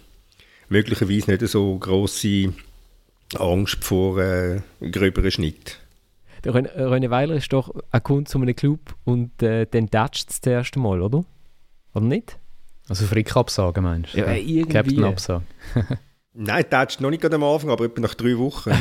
[0.69, 2.53] möglicherweise nicht so große
[3.37, 5.79] Angst vor äh, gröberen Schnitt.
[6.43, 10.41] Der René Weiler ist doch ein Kunde zu einem Club und äh, dann toucht es
[10.41, 11.25] das erste Mal, oder?
[11.93, 12.37] Oder nicht?
[12.87, 14.19] Also Frick absagen meinst du?
[14.19, 14.65] Ja, irgendwie.
[14.65, 15.47] Captain absagen.
[16.33, 18.71] Nein, tätst noch nicht am Anfang, aber etwa nach drei Wochen.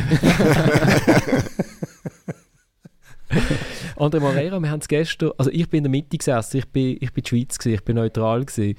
[3.97, 6.97] André Moreira, wir haben es gestern, also ich bin in der Mitte gesessen, ich bin,
[7.01, 8.77] ich bin die Schweiz gewesen, ich bin neutral gewesen.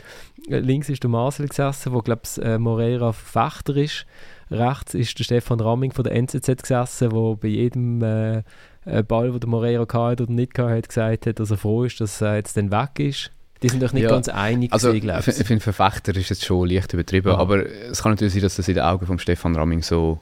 [0.49, 4.05] Äh, links ist der Marcel gesessen, wo glaube ich äh, Moreira Fechter ist.
[4.51, 8.43] Rechts ist der Stefan Ramming von der NZZ gesessen, wo bei jedem äh,
[8.85, 11.99] äh Ball, den der Moreira hatte oder nicht hatte, gesagt hat, dass er froh ist,
[12.01, 13.31] dass er jetzt dann weg ist.
[13.63, 15.39] Die sind doch nicht ja, ganz einig also, gewesen, ich.
[15.39, 17.37] Ich finde, Verfechter ist jetzt schon leicht übertrieben, ja.
[17.37, 20.19] aber es kann natürlich sein, dass das in den Augen von Stefan Ramming so,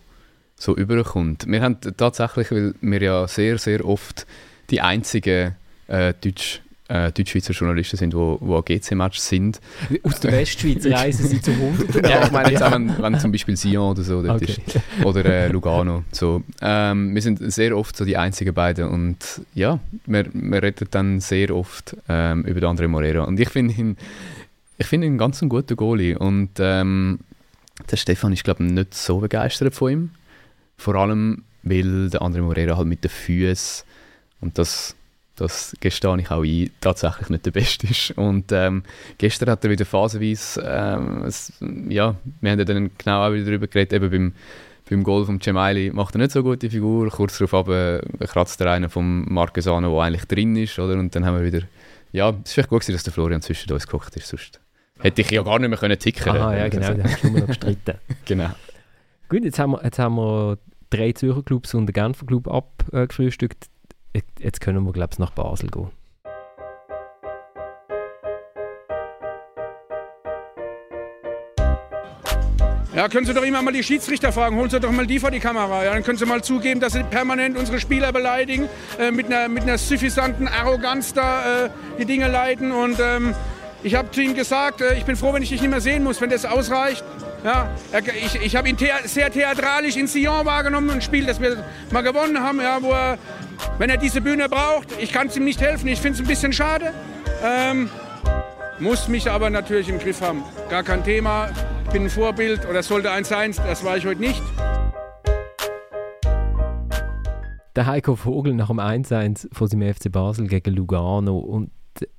[0.56, 1.46] so überkommt.
[1.48, 4.28] Wir haben tatsächlich, weil wir ja sehr, sehr oft
[4.70, 5.56] die einzigen
[5.88, 9.62] äh, Deutsch äh, Deutschschweizer Journalisten sind, die wo, GC-Matches sind.
[10.04, 13.32] Aus der Westschweiz reisen sie zu 100 Ja, ich meine jetzt auch, wenn, wenn zum
[13.32, 14.58] Beispiel Sion oder so dort okay.
[14.66, 14.80] ist.
[15.06, 16.04] Oder äh, Lugano.
[16.12, 16.44] So.
[16.62, 19.18] Ähm, wir sind sehr oft so die einzigen beiden und
[19.56, 23.24] ja, wir, wir reden dann sehr oft ähm, über den André Morera.
[23.24, 23.98] Und ich finde ihn,
[24.78, 27.20] ich finde ihn ganz ein guter Goalie und ähm,
[27.90, 30.10] der Stefan ist glaube ich nicht so begeistert von ihm.
[30.78, 33.86] Vor allem, weil der André Morera halt mit den Füßen
[34.44, 34.96] und das
[35.36, 38.12] das gestehe ich auch ein, tatsächlich nicht der Beste ist.
[38.12, 38.84] Und ähm,
[39.18, 41.54] gestern hat er wieder phasenweise, ähm, es,
[41.90, 44.34] ja, wir haben ja dann genau auch wieder darüber geredet, eben beim,
[44.90, 48.72] beim Goal von Cemaili macht er nicht so gute Figur, kurz darauf aber kratzt er
[48.72, 51.00] einen vom Marquesano, der eigentlich drin ist, oder?
[51.00, 51.66] Und dann haben wir wieder,
[52.12, 54.60] ja, es ist vielleicht gut gewesen, dass der Florian zwischen uns gekocht ist, sonst
[55.00, 57.48] hätte ich ja gar nicht mehr können ticken Ah ja, genau, da hast du noch
[57.48, 57.96] gestritten.
[58.26, 58.52] genau.
[59.30, 60.60] Gut, jetzt haben wir, jetzt haben wir
[60.92, 63.68] drei Zürcher Clubs und den Genfer Club abgefrühstückt
[64.44, 65.92] jetzt können wir, glaube ich, nach Basel gehen.
[72.96, 74.56] Ja, können Sie doch immer mal die Schiedsrichter fragen.
[74.56, 75.84] Holen Sie doch mal die vor die Kamera.
[75.84, 79.50] Ja, dann können Sie mal zugeben, dass Sie permanent unsere Spieler beleidigen, äh, mit, einer,
[79.50, 82.72] mit einer suffisanten Arroganz da äh, die Dinge leiten.
[82.72, 83.34] Und ähm,
[83.82, 86.04] ich habe zu Ihnen gesagt, äh, ich bin froh, wenn ich dich nicht mehr sehen
[86.04, 87.04] muss, wenn das ausreicht.
[87.44, 87.70] Ja,
[88.24, 92.02] ich, ich habe ihn thea sehr theatralisch in Sion wahrgenommen, ein Spiel, das wir mal
[92.02, 93.18] gewonnen haben, ja, wo er,
[93.78, 96.28] wenn er diese Bühne braucht, ich kann es ihm nicht helfen, ich finde es ein
[96.28, 96.94] bisschen schade.
[97.44, 97.90] Ähm,
[98.80, 100.44] muss mich aber natürlich im Griff haben.
[100.70, 101.50] Gar kein Thema.
[101.86, 104.42] Ich bin ein Vorbild oder sollte eins sein, das war ich heute nicht.
[107.76, 111.72] Der Heiko Vogel nach dem 1-1 von seinem FC Basel gegen Lugano und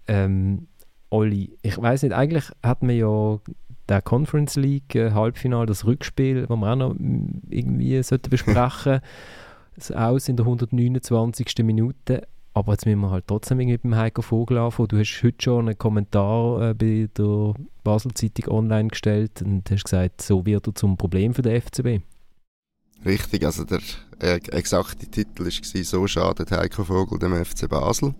[0.06, 0.68] ähm,
[1.08, 3.38] Olli, ich weiß nicht, eigentlich hat man ja
[3.88, 9.00] der Conference League äh, Halbfinale, das Rückspiel, das wir auch noch mm, irgendwie sollten besprechen
[9.76, 11.46] das Aus in der 129.
[11.64, 12.26] Minute.
[12.52, 14.88] Aber jetzt müssen wir halt trotzdem mit dem Heiko Vogel anfangen.
[14.88, 19.84] Du hast heute schon einen Kommentar äh, bei der Basel Zeitung online gestellt und hast
[19.84, 22.04] gesagt, so wird er zum Problem für den FCB.
[23.04, 23.80] Richtig, also der
[24.20, 28.14] äh, exakte Titel war «So schadet Heiko Vogel dem FC Basel».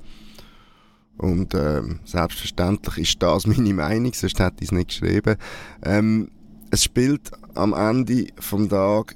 [1.16, 5.36] Und ähm, selbstverständlich ist das meine Meinung, sonst hätte ich es nicht geschrieben.
[5.84, 6.30] Ähm,
[6.70, 9.14] es spielt am Ende vom Tag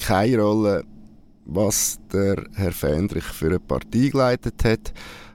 [0.00, 0.84] keine Rolle,
[1.44, 4.94] was der Herr Fendrich für eine Partie geleitet hat,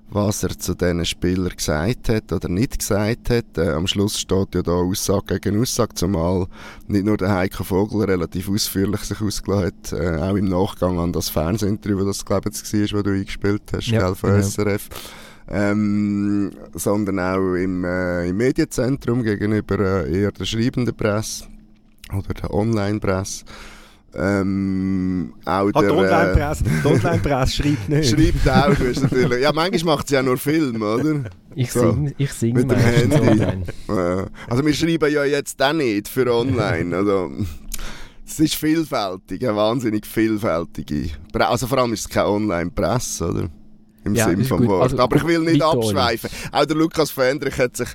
[0.10, 3.58] was er zu diesen Spielern gesagt hat oder nicht gesagt hat.
[3.58, 6.48] Äh, am Schluss steht ja da Aussage gegen Aussage, zumal
[6.88, 11.12] nicht nur der Heiko Vogel relativ ausführlich sich ausgelassen hat, äh, auch im Nachgang an
[11.12, 14.42] das Fernsehinterview, das glaube ich war, das du eingespielt hast, ja, gell, von genau.
[14.42, 14.90] SRF
[15.50, 21.46] ähm, sondern auch im, äh, im Medienzentrum gegenüber äh, eher der schreibenden Presse
[22.12, 23.46] oder der Online-Presse.
[24.18, 28.10] Ähm, auch ah, der, die Online-Presse Online schreibt nicht.
[28.10, 29.42] schreibt auch, du natürlich.
[29.42, 31.30] Ja, manchmal macht sie ja nur Film, oder?
[31.54, 33.64] Ich so, singe ich sing mit dem Handy.
[34.50, 36.96] Also wir schreiben ja jetzt auch nicht für online.
[37.06, 37.32] Also,
[38.28, 41.12] es ist vielfältig, eine wahnsinnig vielfältige.
[41.34, 43.50] Also vor allem ist es keine Online-Presse, oder?
[44.06, 44.84] Im ja, Sinn vom Wort.
[44.84, 46.30] Also, Aber ich will nicht abschweifen.
[46.52, 47.90] Auch der Lukas Fendrich hat sich,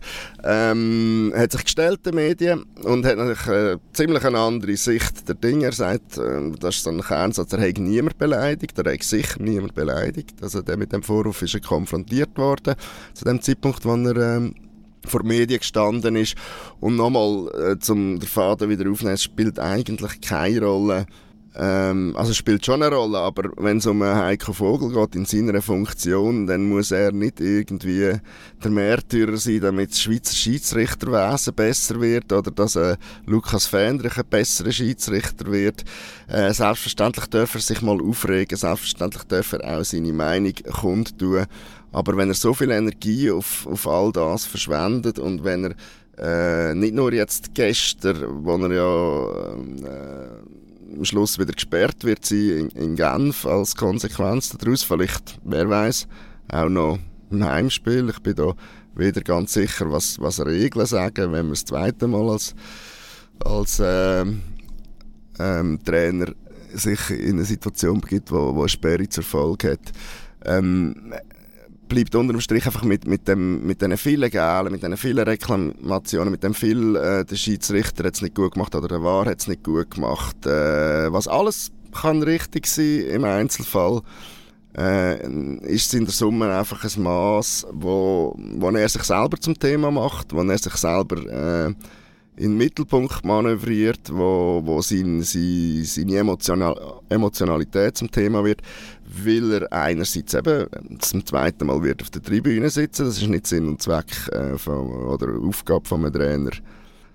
[0.44, 5.36] ähm, hat sich gestellt den Medien und hat natürlich äh, ziemlich eine andere Sicht der
[5.36, 5.66] Dinge.
[5.66, 9.40] Er sagt, äh, das ist so ein Kernsatz, er hat niemand beleidigt, er hat sicher
[9.40, 10.34] niemand beleidigt.
[10.42, 12.74] Also der mit dem Vorwurf ist er konfrontiert worden,
[13.14, 14.54] zu dem Zeitpunkt, wo er ähm,
[15.06, 16.34] vor Medien gestanden ist.
[16.80, 21.06] Und nochmal, äh, zum den Faden wieder aufnehmen, es spielt eigentlich keine Rolle,
[21.56, 25.60] ähm, also spielt schon eine Rolle, aber wenn es um Heiko Vogel geht in seiner
[25.60, 28.12] Funktion, dann muss er nicht irgendwie
[28.62, 34.26] der Märtyrer sein, damit das Schweizer Schiedsrichterwesen besser wird oder dass äh, Lukas Fähnrich ein
[34.30, 35.84] besserer Schiedsrichter wird.
[36.28, 41.46] Äh, selbstverständlich darf er sich mal aufregen, selbstverständlich darf er auch seine Meinung kundtun,
[41.90, 45.74] aber wenn er so viel Energie auf, auf all das verschwendet und wenn er
[46.20, 49.54] äh, nicht nur jetzt gestern, wo er ja
[49.88, 50.59] äh,
[50.96, 54.82] am Schluss wieder gesperrt wird sie in, in Genf als Konsequenz daraus.
[54.82, 56.06] Vielleicht, wer weiß,
[56.52, 56.98] auch noch
[57.30, 58.08] ein Heimspiel.
[58.10, 58.54] Ich bin da
[58.94, 62.54] wieder ganz sicher, was, was Regeln sagen, wenn wir das zweite Mal als,
[63.44, 64.24] als, äh,
[65.38, 66.32] ähm, Trainer
[66.72, 69.92] sich in eine Situation begibt, wo, wo eine Sperre zur Folge hat.
[70.44, 71.12] Ähm,
[71.90, 75.28] bleibt unter dem Strich einfach mit, mit, dem, mit diesen vielen Gelen, mit diesen vielen
[75.28, 79.26] Reklamationen, mit dem viel, äh, der Schiedsrichter hat es nicht gut gemacht oder der Wahr
[79.26, 80.46] hat es nicht gut gemacht.
[80.46, 84.00] Äh, was alles kann richtig sein im Einzelfall,
[84.78, 85.16] äh,
[85.66, 89.90] ist es in der Summe einfach ein Maß, wo, wo er sich selber zum Thema
[89.90, 91.16] macht, wo er sich selber
[91.68, 91.74] äh,
[92.40, 96.74] in den Mittelpunkt manövriert, wo, wo sein, sein, seine Emotional,
[97.10, 98.62] Emotionalität zum Thema wird,
[99.04, 100.66] weil er einerseits eben
[101.00, 104.56] zum zweiten Mal wird auf der Tribüne sitzen, das ist nicht Sinn und Zweck äh,
[104.56, 106.50] von, oder Aufgabe von einem Trainer,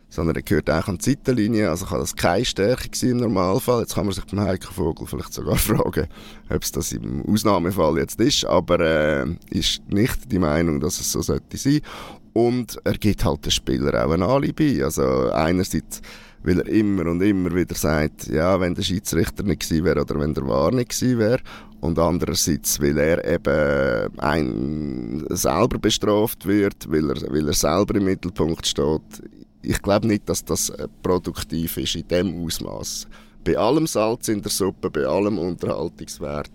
[0.10, 3.82] sondern er gehört auch an die Seitenlinie, also kann das keine Stärke sein im Normalfall.
[3.82, 6.08] Jetzt kann man sich beim Heiko Vogel vielleicht sogar fragen,
[6.50, 11.12] ob es das im Ausnahmefall jetzt ist, aber äh, ist nicht die Meinung, dass es
[11.12, 11.82] so sollte sein.
[12.36, 14.84] Und er gibt halt den Spieler auch ein Alibi.
[14.84, 16.02] Also einerseits,
[16.44, 20.20] weil er immer und immer wieder sagt, ja, wenn der Schiedsrichter nicht gewesen wäre oder
[20.20, 21.40] wenn der Wahr nicht gewesen wäre.
[21.80, 28.04] Und andererseits, weil er eben ein, selber bestraft wird, weil er, weil er selber im
[28.04, 29.24] Mittelpunkt steht.
[29.66, 33.08] Ich glaube nicht, dass das produktiv ist in dem Ausmaß.
[33.44, 36.52] Bei allem Salz in der Suppe, bei allem Unterhaltungswert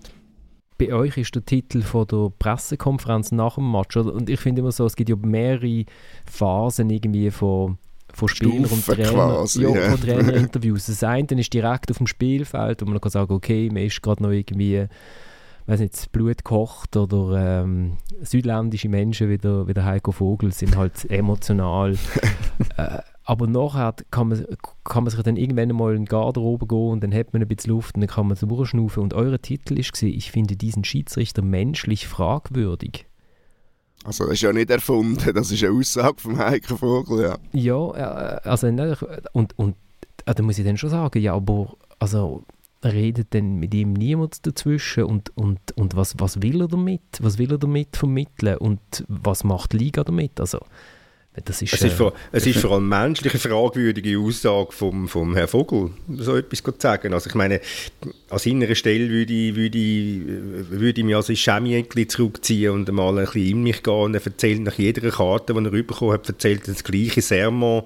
[0.80, 3.96] bei euch ist der Titel von der Pressekonferenz nach dem Match.
[3.96, 5.84] Und ich finde immer so, es gibt ja mehrere
[6.24, 7.76] Phasen irgendwie von,
[8.14, 9.90] von Spielern und Trainer, quasi, ja, ja.
[9.90, 10.86] von Trainerinterviews.
[10.86, 14.22] Das eine ist direkt auf dem Spielfeld, wo man kann sagen, okay, man ist gerade
[14.22, 14.86] noch irgendwie
[15.70, 20.52] weiß nicht, das Blut kocht oder ähm, südländische Menschen wie der, wie der Heiko Vogel
[20.52, 21.96] sind halt emotional
[22.76, 22.98] äh,
[23.30, 24.44] aber nachher kann man,
[24.82, 27.46] kann man sich dann irgendwann mal in den Garderobe gehen und dann hat man ein
[27.46, 29.00] bisschen Luft und dann kann man so durchschnaufen.
[29.00, 33.06] Und euer Titel ist ich finde diesen Schiedsrichter menschlich fragwürdig.
[34.02, 37.38] Also das ist ja nicht erfunden, das ist eine Aussage vom Heiko Vogel, ja.
[37.52, 39.76] Ja, äh, also und, und
[40.26, 42.42] äh, da muss ich dann schon sagen, ja, aber also
[42.84, 47.02] redet denn mit ihm niemand dazwischen und, und, und was, was will er damit?
[47.20, 50.40] Was will er damit vermitteln und was macht die Liga damit?
[50.40, 50.60] Also
[51.44, 55.46] das ist, es, ist vor, es ist vor allem menschliche fragwürdige Aussage vom, vom Herrn
[55.46, 57.14] Vogel, so etwas zu sagen.
[57.14, 57.60] Also ich meine,
[58.30, 60.22] an seiner Stelle würde ich, würde ich,
[60.70, 64.26] würde ich mich also Schämchen zurückziehen und mal ein bisschen in mich gehen und er
[64.26, 67.84] erzählt nach jeder Karte, die er bekommen hat, erzählt das gleiche Sermon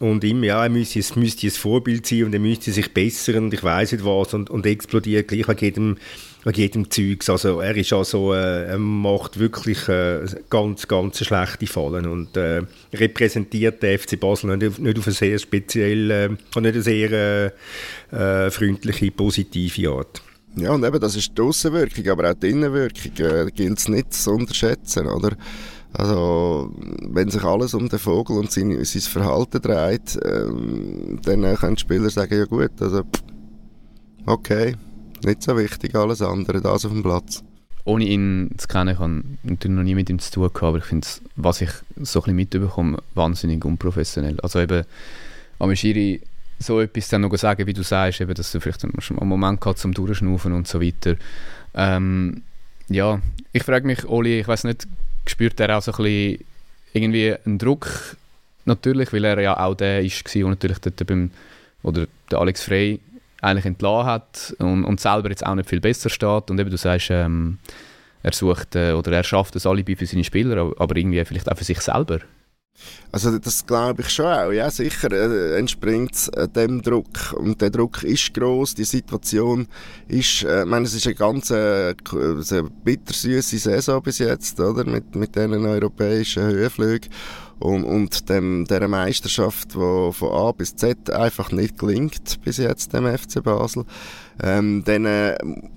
[0.00, 3.44] und ihm, ja, er müsste, es müsste ein Vorbild sein und er müsste sich bessern
[3.44, 5.96] und ich weiß nicht was und, und explodiert gleich an jedem
[6.44, 7.30] wegen jedem Zeugs.
[7.30, 12.62] Also er ist also, äh, er macht wirklich äh, ganz, ganz schlechte Fallen und äh,
[12.92, 18.46] repräsentiert den FC Basel nicht, nicht auf eine sehr spezielle, äh, nicht eine sehr äh,
[18.46, 20.22] äh, freundliche, positive Art.
[20.56, 24.12] Ja, und eben, das ist die Aussenwirkung, aber auch die Innenwirkung äh, gilt es nicht
[24.12, 25.36] zu unterschätzen, oder?
[25.94, 26.72] Also,
[27.08, 31.80] wenn sich alles um den Vogel und sein, sein Verhalten dreht, ähm, dann können die
[31.80, 33.02] Spieler sagen, ja gut, also,
[34.26, 34.74] okay,
[35.24, 37.44] nicht so wichtig, alles andere, das auf dem Platz.
[37.84, 40.78] Ohne ihn zu kennen, ich habe natürlich noch nie mit ihm zu tun gehabt, aber
[40.78, 44.38] ich finde was ich so ein bisschen mitbekomme, wahnsinnig unprofessionell.
[44.40, 44.84] Also eben,
[45.58, 46.22] am Schiri
[46.58, 49.78] so etwas dann noch sagen, wie du sagst, eben, dass du vielleicht einen Moment gehabt
[49.78, 51.16] zum Durchschnaufen und so weiter.
[51.74, 52.42] Ähm,
[52.88, 53.20] ja,
[53.52, 54.86] ich frage mich, Oli, ich weiß nicht,
[55.26, 56.44] spürt er auch so ein bisschen
[56.92, 58.16] irgendwie einen Druck?
[58.64, 61.30] Natürlich, weil er ja auch der ist, der natürlich dort beim,
[61.82, 63.00] oder der Alex Frey
[63.40, 66.50] eigentlich entlassen hat und, und selber jetzt auch nicht viel besser steht.
[66.50, 67.58] Und eben du sagst, ähm,
[68.22, 71.58] er sucht äh, oder er schafft das Alibi für seine Spieler, aber irgendwie vielleicht auch
[71.58, 72.20] für sich selber.
[73.12, 77.34] Also das glaube ich schon auch, ja sicher äh, entspringt äh, dem Druck.
[77.34, 79.68] Und der Druck ist groß, die Situation
[80.08, 81.94] ist, äh, ich meine es ist eine ganz äh,
[82.84, 87.10] bittersüße Saison bis jetzt, oder, mit, mit diesen europäischen Höhenflügen
[87.62, 92.92] und, und dem, dieser Meisterschaft, die von A bis Z einfach nicht gelingt bis jetzt
[92.92, 93.84] dem FC Basel,
[94.42, 95.36] ähm, dann äh,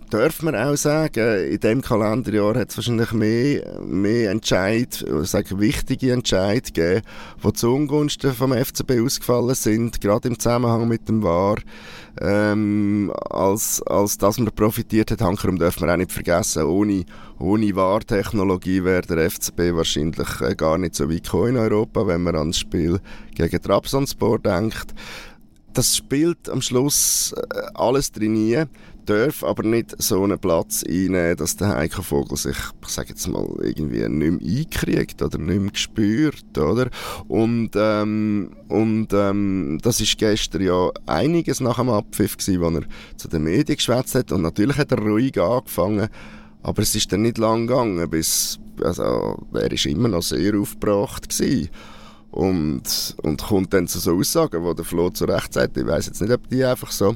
[0.10, 6.12] darf man auch sagen, in diesem Kalenderjahr hat es wahrscheinlich mehr, mehr Entscheid, sage wichtige
[6.12, 7.02] Entscheid gegeben,
[7.44, 11.58] die zu Ungunsten vom FCB ausgefallen sind, gerade im Zusammenhang mit dem VAR
[12.22, 15.22] ähm, als, als dass man profitiert hat.
[15.22, 17.06] Hankerum darf man auch nicht vergessen, ohne,
[17.40, 22.24] ohne Wahrtechnologie wäre der FCB wahrscheinlich äh, gar nicht so weit gekommen in Europa, wenn
[22.24, 23.00] man ans Spiel
[23.34, 24.94] gegen Trabzonspor denkt.
[25.74, 28.68] Das spielt am Schluss äh, alles drin
[29.06, 33.28] darf aber nicht so einen Platz einnehmen, dass der Heiko Vogel sich, ich sage jetzt
[33.28, 36.90] mal, irgendwie nicht mehr einkriegt oder nicht mehr gespürt, oder?
[37.28, 42.84] Und, ähm, und ähm, das ist gestern ja einiges nach dem Abpfiff gewesen, wo er
[43.18, 46.10] zu den Medien geschwätzt hat und natürlich hat er ruhig angefangen,
[46.64, 51.30] aber es ist dann nicht lang gegangen, bis, also, er ist immer noch sehr aufgebracht
[51.30, 51.70] gewesen.
[52.32, 56.08] und, und kommt dann zu so Aussagen, wo der Flo zu Recht sagt, ich weiß
[56.08, 57.16] jetzt nicht, ob die einfach so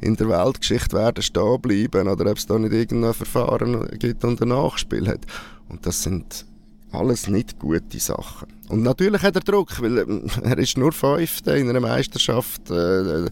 [0.00, 4.40] in der Weltgeschichte werden stehen bleiben oder ob es da nicht irgendein Verfahren gibt und
[4.40, 5.26] ein Nachspiel hat.
[5.68, 6.44] Und das sind
[6.92, 8.48] alles nicht gute Sachen.
[8.68, 9.98] Und natürlich hat er Druck, weil
[10.42, 13.30] er ist nur Fünfter in einer Meisterschaft, äh, äh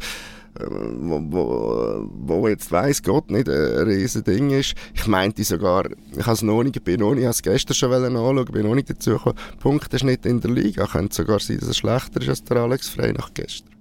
[0.59, 4.75] wo, wo, wo jetzt weiss Gott nicht ein riesen Ding ist.
[4.95, 5.85] Ich meinte sogar,
[6.17, 8.67] ich habe es noch nicht, bin noch nicht, ich habe es gestern schon anschauen, bin
[8.67, 9.37] noch nicht dazu gekommen.
[9.61, 13.13] Punkteschnitt in der Liga könnte sogar sein, dass es schlechter ist als der Alex Frey
[13.13, 13.76] nach gestern.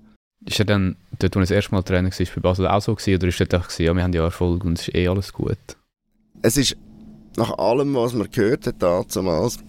[0.45, 2.95] Ist er dann, dort, wo er das erste Mal Trainer war, bei Basel auch so
[2.95, 5.33] gewesen, oder ist er einfach ja, wir haben ja Erfolg und es ist eh alles
[5.33, 5.57] gut?
[6.41, 6.77] Es ist
[7.37, 9.59] nach allem, was man gehört hat damals,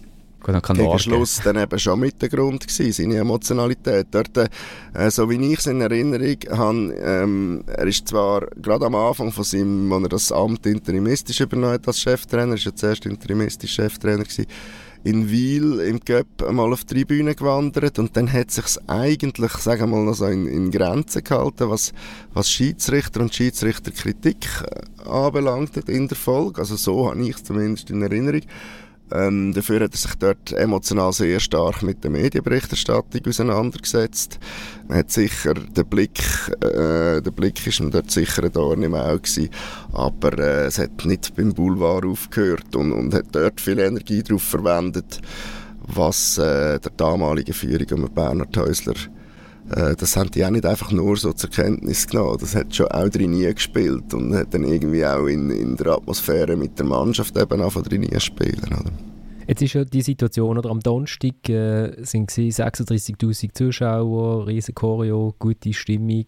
[0.43, 0.99] gegen.
[0.99, 4.07] Schluss dann eben schon mit der Grund gewesen, seine Emotionalität.
[4.11, 8.95] Dort, äh, so wie ich es in Erinnerung habe, ähm, er ist zwar gerade am
[8.95, 12.75] Anfang von seinem, als er das Amt interimistisch übernommen hat als Cheftrainer, er war ja
[12.75, 14.45] zuerst interimistisch Cheftrainer gewesen,
[15.03, 19.89] in Wiel im Göpp einmal auf die Tribüne gewandert und dann hat sich eigentlich, sagen
[19.89, 21.93] wir mal, noch so in, in Grenzen gehalten, was,
[22.33, 26.61] was Schiedsrichter und Schiedsrichterkritik äh, anbelangt in der Folge.
[26.61, 28.41] Also so habe ich es zumindest in Erinnerung.
[29.11, 34.39] Ähm, dafür hat er sich dort emotional sehr stark mit der Medienberichterstattung auseinandergesetzt.
[34.87, 36.19] Man hat sicher den Blick,
[36.61, 39.49] äh, der Blick ist ihm dort sicher ein Dorn im Auge gewesen,
[39.93, 44.43] aber äh, es hat nicht beim Boulevard aufgehört und, und hat dort viel Energie darauf
[44.43, 45.21] verwendet,
[45.87, 48.95] was äh, der damalige Führung um Bernhard Häusler
[49.69, 52.37] das haben die auch nicht einfach nur so zur Kenntnis genommen.
[52.39, 56.55] Das hat schon auch drin gespielt und hat dann irgendwie auch in, in der Atmosphäre
[56.55, 58.63] mit der Mannschaft eben auch drin spielen.
[58.65, 58.91] Oder?
[59.47, 65.73] Jetzt ist ja die Situation, oder am Donnerstag äh, sind 36'000 Zuschauer, riesen Choreo, gute
[65.73, 66.25] Stimmung,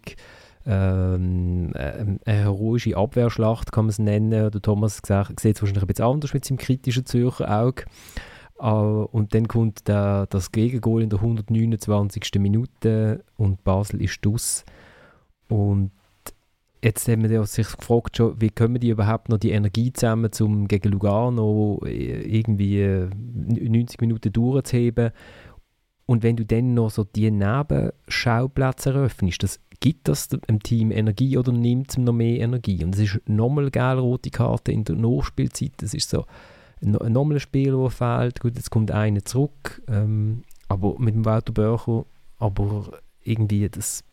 [0.66, 4.52] ähm, äh, eine heroische Abwehrschlacht kann man es nennen.
[4.52, 7.84] Der Thomas sieht es wahrscheinlich ein bisschen anders mit seinem kritischen Zürcher Auge.
[8.62, 12.24] Uh, und dann kommt der, das Gegengol in der 129.
[12.40, 14.66] Minute und Basel ist dus.
[15.48, 15.92] Und
[16.84, 20.92] jetzt haben wir sich gefragt, wie können die überhaupt noch die Energie zusammen, um gegen
[20.92, 25.12] Lugano äh, irgendwie 90 Minuten durchzuheben.
[26.06, 31.38] Und wenn du dann noch so die Nebenschauplätze eröffnest, das, gibt das dem Team Energie
[31.38, 32.84] oder nimmt es noch mehr Energie?
[32.84, 35.74] Und es ist nochmal eine rote Karte in der Nachspielzeit.
[35.78, 36.26] Das ist so
[36.82, 38.40] ein normaler Spieler, der fehlt.
[38.40, 42.06] Gut, jetzt kommt einer zurück, ähm, aber mit dem Walter Börcher,
[42.38, 44.04] aber irgendwie das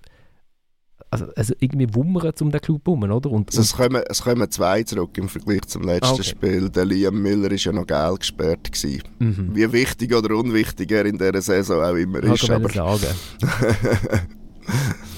[1.10, 3.30] also, also irgendwie wummert um den Club herum, oder?
[3.30, 6.24] Und, also es, kommen, es kommen zwei zurück im Vergleich zum letzten okay.
[6.24, 6.68] Spiel.
[6.68, 8.70] Der Liam Miller war ja noch gelb gesperrt.
[9.18, 9.50] Mhm.
[9.52, 12.50] Wie wichtig oder unwichtig er in dieser Saison auch immer ist.
[12.50, 13.14] Aber sagen.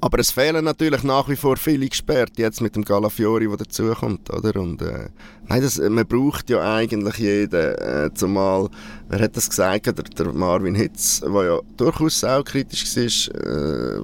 [0.00, 4.30] Aber es fehlen natürlich nach wie vor viele gesperrt, jetzt mit dem Galafiori, der dazukommt,
[4.30, 4.60] oder?
[4.60, 5.08] Und, äh,
[5.48, 8.68] nein, das, man braucht ja eigentlich jeden, äh, zumal,
[9.08, 14.02] wer hat das gesagt, der, der Marvin Hitz, der ja durchaus auch kritisch war, äh,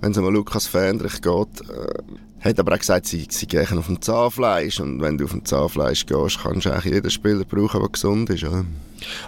[0.00, 2.02] wenn es um Lukas Fendrich geht, äh,
[2.40, 5.44] hat aber auch gesagt, sie, sie gehen auf dem Zahnfleisch und wenn du auf dem
[5.44, 8.64] Zahnfleisch gehst, kannst du eigentlich jeden Spieler brauchen, der gesund ist, oder?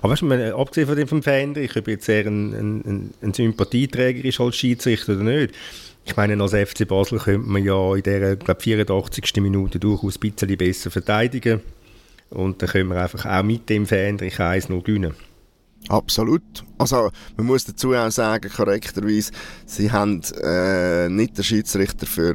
[0.00, 4.40] Aber weißt du, abgesehen von dem Fendrich, ob jetzt eher ein, ein, ein Sympathieträger ist
[4.40, 5.54] als Schiedsrichter oder nicht,
[6.08, 9.36] ich meine, als FC Basel könnte man ja in der glaub, 84.
[9.36, 11.60] Minute durchaus ein bisschen besser verteidigen.
[12.30, 15.14] Und dann können wir einfach auch mit dem Fähnrich 1 noch gewinnen.
[15.88, 16.42] Absolut.
[16.76, 19.32] Also man muss dazu auch sagen, korrekterweise,
[19.64, 22.34] sie haben äh, nicht den Schiedsrichter für,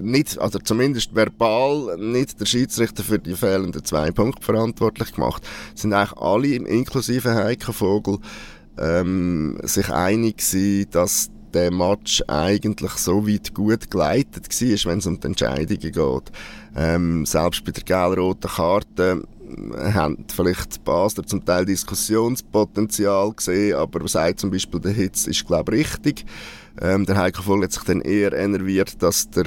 [0.00, 5.42] nicht, also zumindest verbal, nicht der Schiedsrichter für die fehlenden zwei Punkte verantwortlich gemacht.
[5.74, 8.18] Es sind eigentlich alle, inklusive Heiko Vogel,
[8.78, 15.06] ähm, sich einig gewesen, dass der Match eigentlich so weit gut geleitet war, wenn es
[15.06, 16.32] um die Entscheidungen geht.
[16.76, 24.06] Ähm, selbst bei der gelb-roten Karte äh, haben vielleicht Basler zum Teil Diskussionspotenzial gesehen, aber
[24.08, 26.24] sagt zum Beispiel der Hitz ist glaube ich richtig.
[26.80, 29.46] Ähm, der Heiko Voll hat sich dann eher enerviert, dass der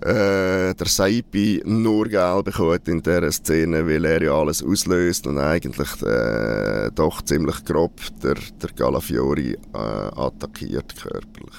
[0.00, 5.38] äh, der Saipi nur Geld bekommt in dieser Szene, weil er ja alles auslöst und
[5.38, 11.56] eigentlich äh, doch ziemlich grob der, der Galafiori äh, attackiert körperlich.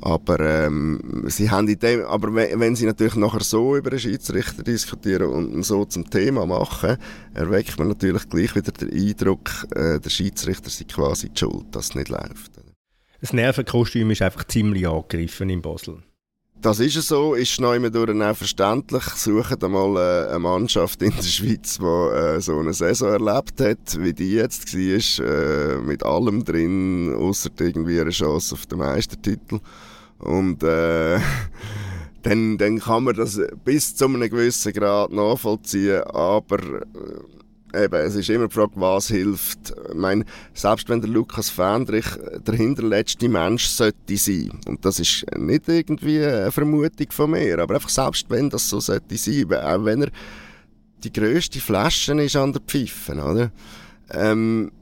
[0.00, 4.62] Aber, ähm, sie haben in dem, aber wenn, sie natürlich nachher so über einen Schiedsrichter
[4.62, 6.98] diskutieren und so zum Thema machen,
[7.34, 11.86] erweckt man natürlich gleich wieder den Eindruck, äh, der Schiedsrichter sei quasi die schuld, dass
[11.86, 12.52] es nicht läuft.
[13.20, 16.04] Das Nervenkostüm ist einfach ziemlich angegriffen in Basel.
[16.60, 19.04] Das ist so, ist noch immer durch auch verständlich.
[19.14, 23.96] Suchen einmal äh, eine Mannschaft in der Schweiz, die äh, so eine Saison erlebt hat,
[24.00, 29.60] wie die jetzt war, äh, mit allem drin, außer irgendwie eine Chance auf den Meistertitel.
[30.18, 31.20] Und äh,
[32.22, 36.58] dann, dann kann man das bis zu einem gewissen Grad nachvollziehen, aber
[37.74, 39.74] eben, es ist immer die Frage, was hilft.
[39.88, 42.06] Ich meine, selbst wenn der Lukas Fendrich
[42.46, 47.74] der hinterletzte Mensch sollte sein, und das ist nicht irgendwie eine Vermutung von mir, aber
[47.74, 50.10] einfach selbst wenn das so sollte sein, auch wenn er
[51.04, 53.52] die grösste Flasche ist an der Pfeifen, oder?
[54.10, 54.72] Ähm,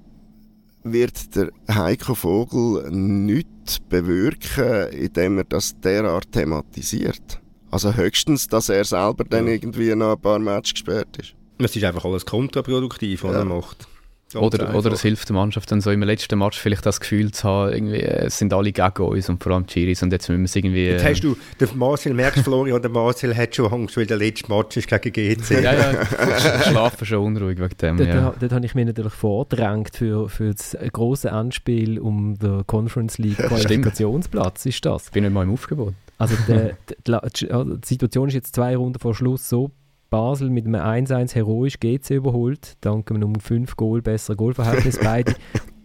[0.83, 7.41] wird der Heiko Vogel nichts bewirken, indem er das derart thematisiert.
[7.71, 11.35] Also höchstens, dass er selber dann irgendwie noch ein paar Matches gesperrt ist.
[11.59, 13.39] Es ist einfach alles kontraproduktiv, was ja.
[13.39, 13.89] er macht.
[14.35, 17.49] oder, oder es hilft der Mannschaft dann so im letzten Match vielleicht das Gefühl zu
[17.49, 20.41] haben, irgendwie, es sind alle gegen uns und vor allem die Chiris und jetzt müssen
[20.41, 20.87] wir es irgendwie...
[20.87, 24.53] Jetzt hast du, der Marcel, merkst Florian, der Marcel hat schon Angst, weil der letzte
[24.53, 25.63] Match ist gegen GC.
[25.63, 28.35] ja, ja, schlafen schon unruhig wegen dem, dort, ja.
[28.39, 33.39] Dort habe ich mich natürlich vordrängt für, für das große Anspiel um den Conference League
[33.39, 35.07] Qualifikationsplatz, ist das.
[35.07, 35.95] Ich bin nicht mal im Aufgebot.
[36.19, 39.71] Also die, die, die, die Situation ist jetzt zwei Runden vor Schluss so
[40.11, 44.99] Basel mit einem 1-1 heroisch GC überholt, dank einem um 5 Goal besseren Goalverhältnis.
[45.03, 45.35] Beide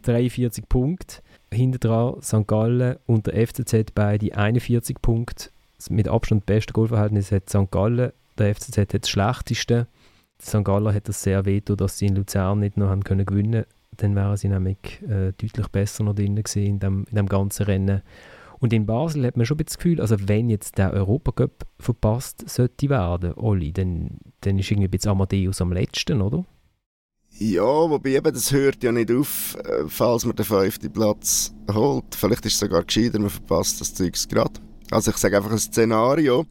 [0.03, 1.21] 43 Punkte.
[1.53, 2.47] Hinter dran St.
[2.47, 5.49] Gallen und der FCZ beide 41 Punkte.
[5.89, 7.69] Mit Abstand beste Goalverhältnis hat St.
[7.71, 8.11] Gallen.
[8.37, 9.87] Der FCZ hat das schlechteste.
[10.41, 10.63] St.
[10.63, 13.65] Gallen hat das sehr veto, dass sie in Luzern nicht noch haben können gewinnen
[13.97, 17.63] Dann wären sie nämlich äh, deutlich besser noch drin gewesen in dem, in dem ganzen
[17.63, 18.01] Rennen.
[18.61, 22.89] Und in Basel hat man schon das Gefühl, also wenn jetzt der Europacup verpasst sollte
[22.89, 26.45] werden, Olli, dann, dann ist irgendwie ein Amadeus am letzten, oder?
[27.39, 32.13] Ja, wobei eben, das hört ja nicht auf, äh, falls man den fünften Platz holt.
[32.13, 34.59] Vielleicht ist es sogar gescheiter, man verpasst das Zeug gerade.
[34.91, 36.45] Also ich sage einfach ein Szenario,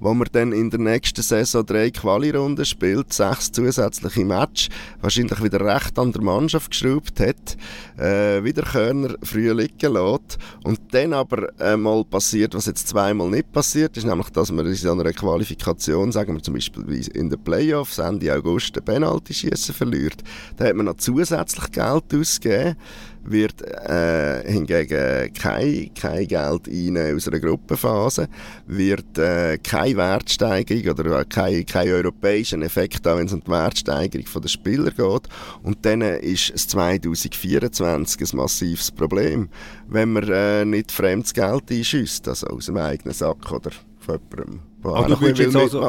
[0.00, 4.68] wo man dann in der nächsten Saison drei Quali-Runden spielt, sechs zusätzliche Matches,
[5.00, 7.56] wahrscheinlich wieder recht an der Mannschaft geschraubt hat,
[7.98, 10.38] äh, wieder Körner früh liegen lässt.
[10.64, 14.66] Und dann aber äh, mal passiert, was jetzt zweimal nicht passiert ist, nämlich, dass man
[14.66, 19.74] in so einer Qualifikation, sagen wir zum Beispiel in den Playoffs Ende August den Penalty-Schießen
[19.74, 20.22] verliert,
[20.56, 22.76] da hat man noch zusätzlich Geld ausgegeben,
[23.24, 28.28] wird äh, hingegen kein, kein Geld einnehmen aus einer Gruppenphase,
[28.66, 34.42] wird äh, keine Wertsteigerung oder kein, kein europäischen Effekt haben, wenn es um die Wertsteigerung
[34.42, 35.28] der Spieler geht.
[35.62, 39.48] Und dann ist es 2024 ein massives Problem,
[39.88, 43.70] wenn man äh, nicht fremdes Geld einschüsst, also aus dem eigenen Sack oder
[44.04, 44.60] von jemandem.
[44.84, 45.80] Also du würdest jetzt also,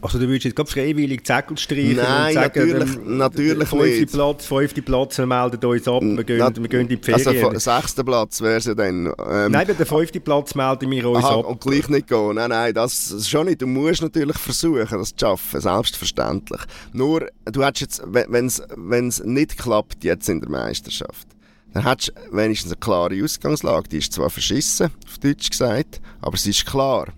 [0.00, 4.00] also du würdest jetzt gerade freiwillig Zettel streichen Nein, und sagen, natürlich, dem, natürlich fünfte
[4.00, 4.12] nicht.
[4.12, 7.44] Platz, fünfte Platz, wir melden uns ab, wir gehen, wir gehen in die Ferien.
[7.44, 9.06] Also sechster Platz wäre es ja dann.
[9.06, 11.46] Ähm, nein, bei der fünften Platz melden wir uns aha, ab.
[11.46, 12.36] und gleich nicht gehen.
[12.36, 13.62] Nein, nein, das, das schon nicht.
[13.62, 16.60] Du musst natürlich versuchen, das zu schaffen, selbstverständlich.
[16.92, 21.26] Nur, du hättest jetzt, wenn es nicht klappt jetzt in der Meisterschaft,
[21.74, 23.88] dann hättest du wenigstens eine klare Ausgangslage.
[23.88, 27.08] Die ist zwar verschissen, auf Deutsch gesagt, aber sie ist klar.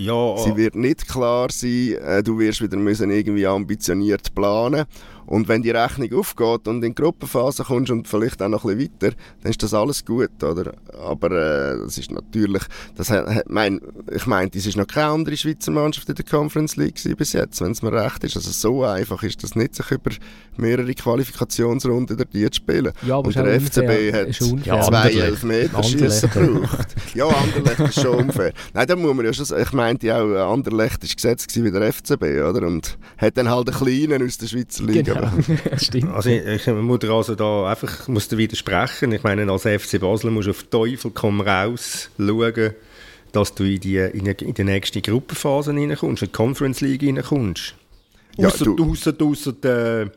[0.00, 4.86] Ja, Sie wird nicht klar sein, äh, du wirst wieder müssen irgendwie ambitioniert planen
[5.30, 8.76] und wenn die Rechnung aufgeht und in die Gruppenphase kommst und vielleicht auch noch ein
[8.76, 10.72] bisschen weiter, dann ist das alles gut, oder?
[11.00, 12.64] Aber äh, das ist natürlich,
[12.96, 13.80] das hat, mein,
[14.12, 17.60] ich meine, es ist noch keine andere Schweizer Mannschaft in der Conference League bis jetzt,
[17.60, 18.34] wenn es mir recht ist.
[18.34, 20.10] Also so einfach ist das nicht, sich über
[20.56, 22.92] mehrere Qualifikationsrunden dort zu spielen.
[23.06, 26.88] Ja, aber und der FCB hat ja, zwei Elfmeterschüsse gebraucht.
[27.14, 28.52] ja, Anderlecht ist schon unfair.
[28.74, 31.70] Nein, da muss man ja schon sagen, ich meinte ja auch, Anderlecht war gesetzt wie
[31.70, 32.66] der FCB, oder?
[32.66, 35.19] Und hat dann halt einen kleinen aus der Schweizer Liga.
[35.76, 36.12] Stimmt.
[36.12, 39.12] Also ich, ich muss also da einfach muss da widersprechen.
[39.12, 42.74] Ich meine, als FC Basel musst du auf Teufel komm raus schauen,
[43.32, 47.02] dass du in die, in die, in die nächste Gruppenphase reinkommst, in die Conference League
[47.02, 47.74] reinkommst.
[48.36, 48.90] Ja, ausser, du.
[48.90, 50.10] ausser, ausser äh,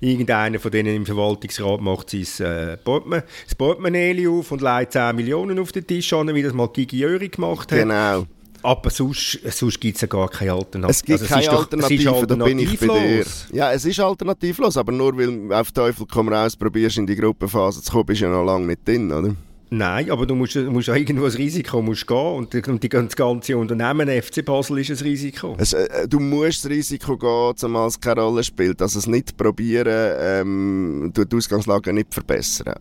[0.00, 5.16] irgendeiner von denen im Verwaltungsrat macht sein äh, Portemonnaie, das Portemonnaie auf und legt 10
[5.16, 7.78] Millionen auf den Tisch an, wie das mal Gigi Jöri gemacht hat.
[7.78, 8.26] Genau.
[8.64, 10.90] Aber sonst, sonst gibt es ja gar keine Alternative.
[10.90, 13.26] Es gibt also, keine Alternative, doch, da bin ich bei dir.
[13.52, 17.82] Ja, es ist alternativlos, aber nur weil auf Teufel komm raus probierst in die Gruppenphase
[17.82, 19.36] zu kommen, bist du ja noch lange nicht drin, oder?
[19.68, 23.58] Nein, aber du musst, musst irgendwo ein Risiko musst gehen und, und die, das ganze
[23.58, 25.56] Unternehmen FC Basel ist ein Risiko.
[25.58, 28.80] Es, äh, du musst das Risiko gehen, zumal es keine Rolle spielt.
[28.80, 32.76] Also es nicht probieren, ähm, die Ausgangslage nicht verbessern.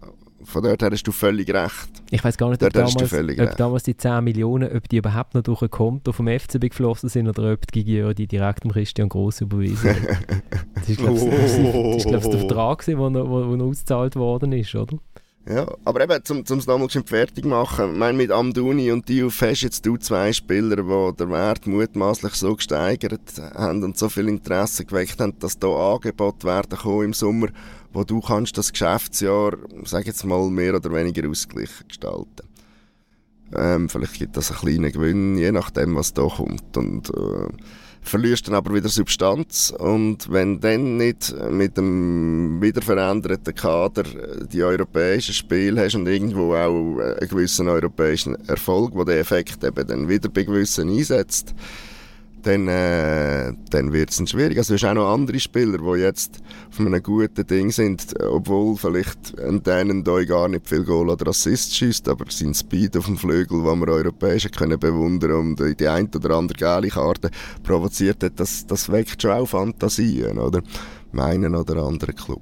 [0.46, 1.90] Von dort her hast du völlig recht.
[2.12, 5.42] Ich weiß gar nicht, ob damals, ob damals, die 10 Millionen, ob die überhaupt noch
[5.42, 9.10] durch ein Konto vom FCB geflossen sind oder ob die Gigi die direkt dem Christian
[9.10, 10.08] Gross überwiesen haben.
[10.76, 12.10] Das ist, glaube ich, oh.
[12.10, 14.98] der Vertrag, der wo, wo, wo ausgezahlt worden ist, oder?
[15.46, 19.42] Ja, aber eben, zum, zum es nochmal fertig machen, ich meine, mit Amduni und Diouf
[19.42, 23.20] hast jetzt du zwei Spieler, die den Wert mutmaßlich so gesteigert
[23.54, 27.48] haben und so viel Interesse geweckt haben, dass da Angebote werden kommen im Sommer,
[27.94, 32.48] wo du kannst das Geschäftsjahr, sag jetzt mal, mehr oder weniger ausgeglichen gestalten.
[33.56, 36.76] Ähm, vielleicht gibt das einen kleinen Gewinn, je nachdem, was da kommt.
[36.76, 37.48] Und äh,
[38.04, 44.04] verlierst dann aber wieder Substanz und wenn dann nicht mit dem wieder veränderten Kader
[44.52, 49.88] die europäischen Spiele hast und irgendwo auch einen gewissen europäischen Erfolg, wo der Effekt eben
[49.88, 51.56] dann wieder bei gewissen einsetzt,
[52.44, 54.58] dann, äh, dann wird es schwierig.
[54.58, 59.40] Also es auch noch andere Spieler, die jetzt auf einem guten Ding sind, obwohl vielleicht
[59.40, 63.18] ein denen da gar nicht viel Goal oder Assist schießt, aber sein Speed auf dem
[63.18, 67.30] Flügel, den wir europäisch können bewundern und die ein oder andere geile Karte
[67.64, 70.62] provoziert hat, das, das weckt schon auch Fantasien, oder?
[71.12, 72.42] Meinen oder anderen Club.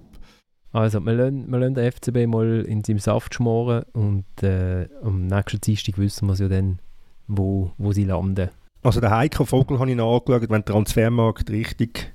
[0.73, 5.27] Also, wir lassen, wir lassen den FCB mal in seinem Saft schmoren und äh, am
[5.27, 6.79] nächsten Dienstag wissen wir ja dann,
[7.27, 8.49] wo, wo sie landen.
[8.83, 12.11] Also der Heiko Vogel habe ich nachgeschaut, wenn der Transfermarkt richtig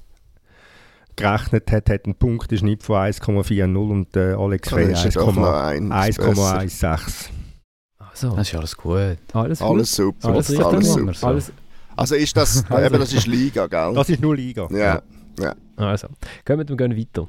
[1.15, 7.31] gerechnet hat, hat ein Punkteschnitt von 1,40 und äh, Alex Frey 1,16.
[7.99, 8.35] Also.
[8.35, 9.19] Das ist alles gut.
[9.33, 9.69] Alles, gut.
[9.69, 10.29] alles super.
[10.29, 11.15] Alles, alles super.
[11.15, 11.27] So.
[11.27, 11.53] Alles.
[11.97, 12.87] Also ist das, also.
[12.87, 13.95] eben, das ist Liga, gell?
[13.95, 14.69] Das ist nur Liga.
[14.71, 15.03] Ja.
[15.39, 15.55] ja.
[15.77, 16.09] Also,
[16.45, 17.27] kommen wir gehen weiter.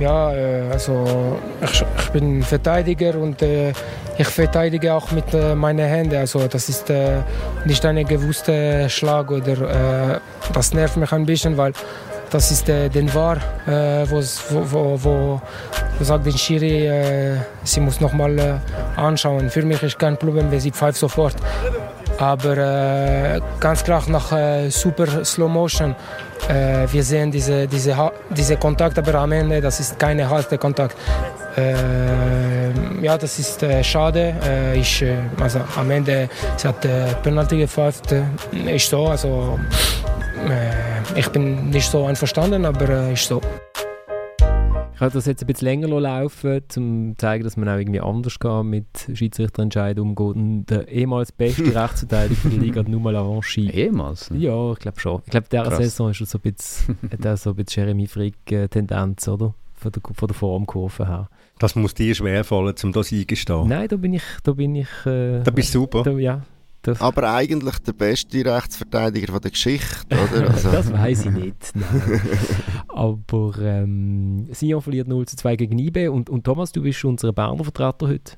[0.00, 3.72] Ja, äh, also ich, bin Verteidiger und äh,
[4.16, 6.16] ich verteidige auch mit äh, meinen Händen.
[6.16, 6.92] Also das ist
[7.64, 10.20] nicht ein gewusster Schlag oder
[10.52, 11.72] das nervt mich ein bisschen, weil
[12.30, 15.40] das ist äh, den War, wo, wo, wo,
[16.00, 18.54] sagt den Schiri, sie muss noch mal äh,
[18.96, 19.50] anschauen.
[19.50, 21.36] Für mich ist kein Problem, wenn sie pfeift sofort.
[22.18, 24.32] Aber ganz klar nach
[24.70, 25.94] super Slow Motion.
[26.48, 27.94] Äh, wir sehen diese, diese,
[28.30, 30.96] diese Kontakt, aber am Ende, das ist keine harte Kontakt.
[31.56, 34.34] Äh, ja, das ist äh, schade.
[34.46, 35.04] Äh, ich,
[35.40, 38.14] also, am Ende sie hat äh, Penalty gepfeift.
[38.66, 39.06] ist so.
[39.06, 39.58] Also,
[41.16, 43.40] ich bin nicht so einverstanden, aber ist so.
[44.98, 48.00] Ich habe das jetzt ein bisschen länger laufen, um zu zeigen, dass man auch irgendwie
[48.00, 48.84] anders kann mit
[49.14, 50.42] Schiedsrichterentscheidungen umgeht.
[50.42, 53.70] Und der ehemals beste Rechtsverteidiger der Liga hat nur mal Avanchi.
[53.70, 54.32] Ehemals?
[54.32, 54.38] Ne?
[54.38, 55.22] Ja, ich glaube schon.
[55.24, 57.84] Ich glaube, in dieser Saison ist er so ein bisschen, hat er so ein bisschen
[57.84, 59.54] Jeremy Frick-Tendenz, oder?
[59.74, 61.30] Von der, von der Formkurve her.
[61.60, 63.68] Das muss dir schwerfallen, um das eingestehen.
[63.68, 64.24] Nein, da bin ich...
[64.42, 66.02] Da, bin ich, äh, da bist du super.
[66.02, 66.42] Da, ja,
[66.82, 70.50] das Aber eigentlich der beste Rechtsverteidiger von der Geschichte, oder?
[70.52, 70.70] Also.
[70.70, 71.72] das weiß ich nicht.
[72.88, 77.32] Aber ähm, Sion verliert 0 zu 2 gegen IB und, und Thomas, du bist unser
[77.32, 78.32] Berner Vertreter heute.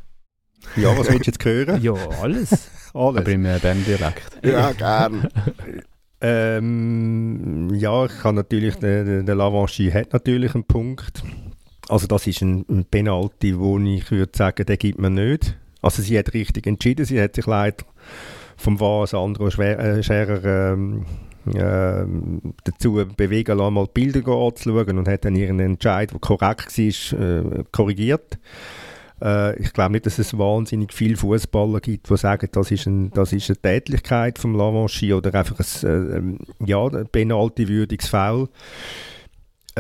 [0.76, 1.80] Ja, was willst du jetzt hören?
[1.82, 2.52] ja, alles.
[2.52, 2.70] alles.
[2.92, 4.44] Aber im äh, Bern-Dialekt.
[4.44, 5.28] Ja, gern.
[6.20, 11.22] ähm, ja, ich kann natürlich, der, der, der Lavanchi hat natürlich einen Punkt.
[11.88, 15.56] Also das ist ein, ein Penalty, wo ich würde sagen, den gibt man nicht.
[15.82, 17.84] Also sie hat richtig entschieden, sie hat sich leider
[18.56, 21.06] vom war Sandro Schwer, Scherer ähm,
[21.46, 22.04] äh,
[22.64, 27.20] dazu bewegen lassen, mal die Bilder anzuschauen und hat dann ihren Entscheid, der korrekt war,
[27.20, 28.38] äh, korrigiert.
[29.22, 33.10] Äh, ich glaube nicht, dass es wahnsinnig viele Fußballer gibt, die sagen, das ist, ein,
[33.10, 38.48] das ist eine Tätlichkeit vom Lavanchi oder einfach ein, äh, ähm, ja, penalty-würdiges Foul.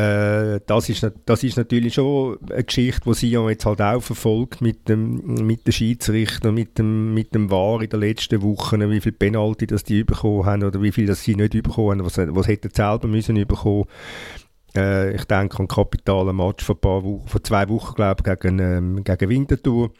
[0.00, 4.62] Äh, das, ist, das ist natürlich schon eine Geschichte, die Sion jetzt halt auch verfolgt
[4.62, 9.00] mit dem, mit den Schiedsrichtern, mit dem, mit dem VAR in den letzten Wochen, wie
[9.00, 12.16] viele Penalty das die bekommen haben oder wie viel das sie nicht bekommen haben, was,
[12.16, 13.84] was hätten sie selber müssen bekommen.
[14.74, 18.40] Äh, ich denke an den kapitalen Match vor, paar Wochen, vor zwei Wochen, glaube ich,
[18.40, 19.90] gegen, ähm, gegen Winterthur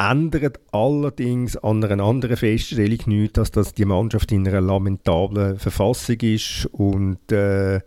[0.00, 6.16] ändert allerdings an einer anderen Feststellung nichts, dass das die Mannschaft in einer lamentablen Verfassung
[6.20, 7.80] ist und äh,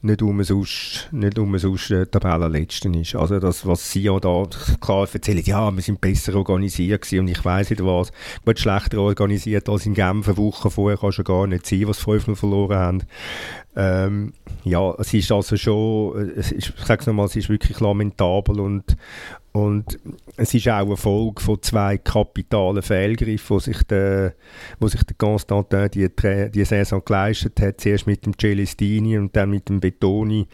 [0.00, 3.14] nicht um sonst, nicht um sonst äh, Tabellenletzten ist.
[3.14, 4.44] Also das, was sie ja da
[4.80, 8.10] klar erzählen, ja, wir sind besser organisiert und ich weiß nicht was,
[8.44, 12.00] wird schlechter organisiert als in Genf eine Woche vorher, kann schon gar nicht sein, was
[12.00, 13.02] 5 verloren haben.
[13.76, 14.32] Ähm,
[14.64, 18.58] ja, es ist also schon, es ist, ich sage es nochmal, es ist wirklich lamentabel
[18.58, 18.96] und,
[19.52, 19.98] und
[20.38, 24.34] es ist auch eine Folge von zwei kapitalen Fehlgriffen, wo sich der,
[24.80, 26.08] wo sich der Constantin die,
[26.50, 27.80] die Saison geleistet hat.
[27.80, 30.46] Zuerst mit dem Celestini und dann mit dem Betoni.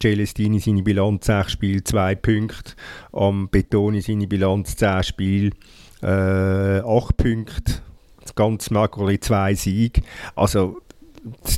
[0.00, 2.74] Celestini seine Bilanz 6 Spiele, 2 Punkte.
[3.12, 5.50] Am Betoni seine Bilanz 10 Spiele,
[6.02, 7.82] äh, 8 Punkte.
[8.36, 10.02] Ganz Magoli 2 Siege.
[10.36, 10.80] Also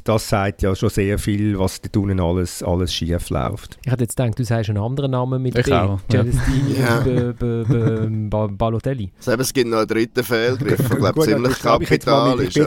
[0.04, 3.78] das sagt ja schon sehr viel, was da unten alles, alles schief läuft.
[3.84, 5.72] Ich hätte jetzt gedacht, du sagst einen anderen Namen mit ich B.
[5.72, 6.98] Auch, Celestini ja.
[8.00, 9.10] und Balotelli.
[9.24, 12.48] es gibt noch einen dritten Fehlgriff, ich glaube ziemlich kapital ist.
[12.48, 12.62] Ich bin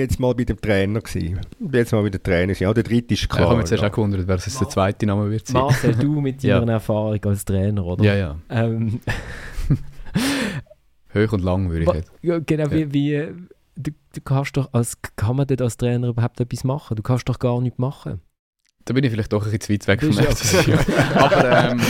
[0.00, 1.40] jetzt, mal bei dem Trainer gewesen.
[1.50, 2.64] Ich bin jetzt mal bei dem Trainer gewesen.
[2.64, 3.42] Ja, der dritte ist klar.
[3.42, 5.62] ich habe mich zuerst auch gewundert, wer es der zweite Name wird sein.
[5.62, 6.72] Marcel, du mit deiner ja.
[6.72, 8.04] Erfahrung als Trainer, oder?
[8.04, 8.36] Ja, ja.
[8.50, 9.00] Ähm,
[11.14, 12.12] Hoch und lang würde ich jetzt.
[12.22, 13.28] Ja, genau, wie, wie
[13.78, 16.96] du, du kannst doch als, kann man denn als Trainer überhaupt etwas machen?
[16.96, 18.20] Du kannst doch gar nichts machen.
[18.84, 21.80] da bin ich vielleicht doch ein bisschen zu weit weg vom FC aber ähm,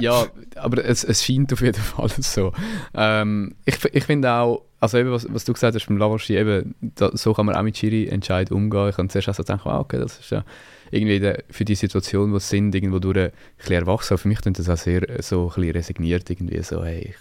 [0.00, 0.26] ja,
[0.56, 2.52] aber es, es scheint auf jeden Fall so.
[2.94, 6.74] Ähm, ich ich finde auch, also eben, was, was du gesagt hast beim Lavaschi, eben,
[6.80, 8.88] da, so kann man auch mit Schiri-Entscheid umgehen.
[8.88, 10.44] Ich habe zuerst auch so gedacht, wow, okay, das ist ja
[10.90, 14.18] irgendwie der, für die Situation, wo sie sind, irgendwo durch ein bisschen erwachsen.
[14.18, 17.14] Für mich klingt das auch sehr so ein bisschen resigniert, irgendwie so, hey,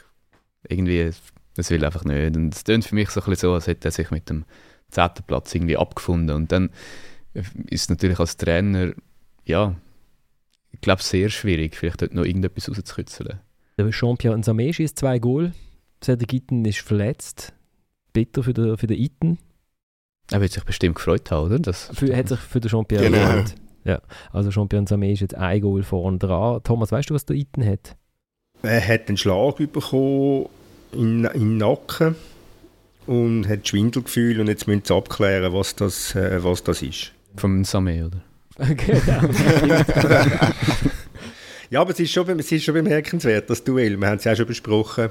[0.68, 1.12] irgendwie,
[1.56, 2.36] das will einfach nicht.
[2.36, 4.46] Und es klingt für mich so ein bisschen so, als hätte er sich mit dem
[4.90, 6.36] zehnten Platz irgendwie abgefunden.
[6.36, 6.70] Und dann
[7.34, 8.94] ist es natürlich als Trainer,
[9.46, 9.76] ja,
[10.72, 13.40] ich glaube, sehr schwierig, vielleicht dort noch irgendetwas rauszukitzeln.
[13.78, 15.54] Der Jean-Pierre Samé schießt zwei Goal.
[16.04, 17.54] Cedric Itten ist verletzt.
[18.14, 19.38] Bitter für den, für den Itten.
[20.30, 21.60] Er wird sich bestimmt gefreut haben, oder?
[21.60, 23.30] Das für, hat sich für den Jean-Pierre Genau.
[23.30, 23.56] gelohnt.
[23.84, 26.62] Ja, also Jean-Pierre Samé ist jetzt ein Goal vorne dran.
[26.64, 27.96] Thomas, weißt du, was der Itten hat?
[28.62, 30.46] Er hat einen Schlag bekommen
[30.94, 32.16] in, in den Nacken
[33.08, 37.12] und hat Schwindelgefühl und jetzt müssen sie abklären, was das, äh, was das ist.
[37.36, 38.22] vom Samé, oder?
[38.76, 39.22] genau.
[41.72, 43.96] Ja, aber es ist schon, es ist schon bemerkenswert, das Duell.
[43.96, 45.10] Wir haben es ja auch schon besprochen,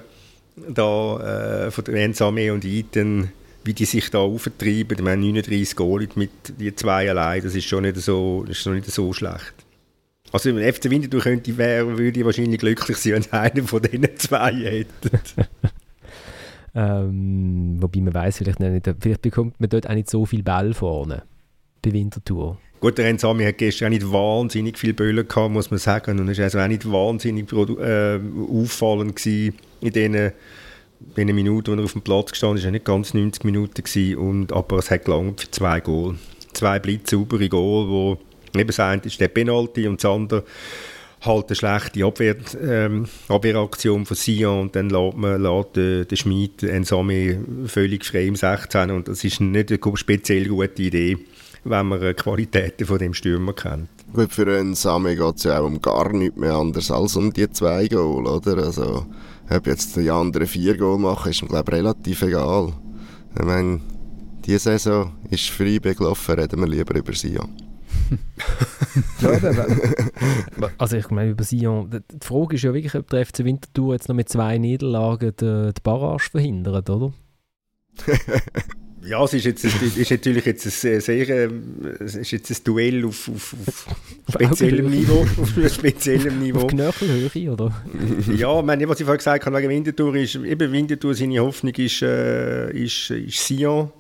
[0.69, 3.33] da äh, von der Ensame und Iten,
[3.65, 4.99] wie die sich da auftreiben.
[4.99, 8.63] Wir haben 39 Goal mit die zwei allein, das ist schon nicht so, das ist
[8.63, 9.55] schon nicht so schlecht.
[10.33, 14.07] Also im FC Winterthur könnte, wär, würde ich wahrscheinlich glücklich sein, wenn einer von diesen
[14.17, 15.21] zwei hätte.
[16.75, 20.73] ähm, wobei man weiß vielleicht nicht, vielleicht bekommt man dort auch nicht so viel Ball
[20.73, 21.23] vorne
[21.83, 22.59] bei Winterthur.
[22.81, 26.19] Gut, der Ensami hat gestern auch nicht wahnsinnig viel Böllen gehabt, muss man sagen.
[26.19, 28.19] Und es war also auch nicht wahnsinnig äh,
[28.51, 30.33] auffallend gewesen in diesen,
[31.15, 32.63] diesen Minuten, wo er auf dem Platz gestanden ist.
[32.63, 36.15] Es war nicht ganz 90 Minuten, gewesen, und, aber es hat gelangt für zwei Goal.
[36.55, 38.19] Zwei blitzsaubere Goal, wo
[38.55, 40.45] eben das eine ist der Penalty und das andere
[41.23, 46.17] halt eine schlechte Abwehr, ähm, Abwehraktion von Sion und dann lässt man lässt den, den
[46.17, 51.19] Schmid Ensame völlig frei im 16 und das ist nicht eine speziell gute Idee,
[51.65, 53.89] wenn man die Qualitäten von dem Stürmer kennt.
[54.13, 57.33] Gut, für einen Same geht es ja auch um gar nichts mehr anders als um
[57.33, 58.65] die zwei Goal, oder?
[58.65, 59.07] Also,
[59.49, 62.73] ob jetzt die anderen vier Goal machen, ist mir, glaube relativ egal.
[63.39, 63.81] Ich meine,
[64.45, 67.70] diese Saison ist frei gelaufen, reden wir lieber über Sion.
[70.79, 74.09] Also ich meine, über Sion, die Frage ist ja wirklich, ob der FC Winterthur jetzt
[74.09, 77.13] noch mit zwei Niederlagen die, die Barrage verhindert, oder?
[79.03, 82.51] Ja, es ist, jetzt, es ist natürlich jetzt ein sehr, sehr ähm, es ist jetzt
[82.51, 83.55] ein Duell auf, auf,
[84.27, 84.91] auf speziellem.
[84.91, 85.27] Niveau.
[85.41, 86.61] Auf speziellem Niveau.
[86.65, 87.83] Auf Knöchelhöhe, oder?
[88.37, 91.75] ja, ich meine, was ich vorhin gesagt habe wegen Winterthur ist, eben Winterthur, seine Hoffnung
[91.75, 93.91] ist, äh, ist, ist Sion,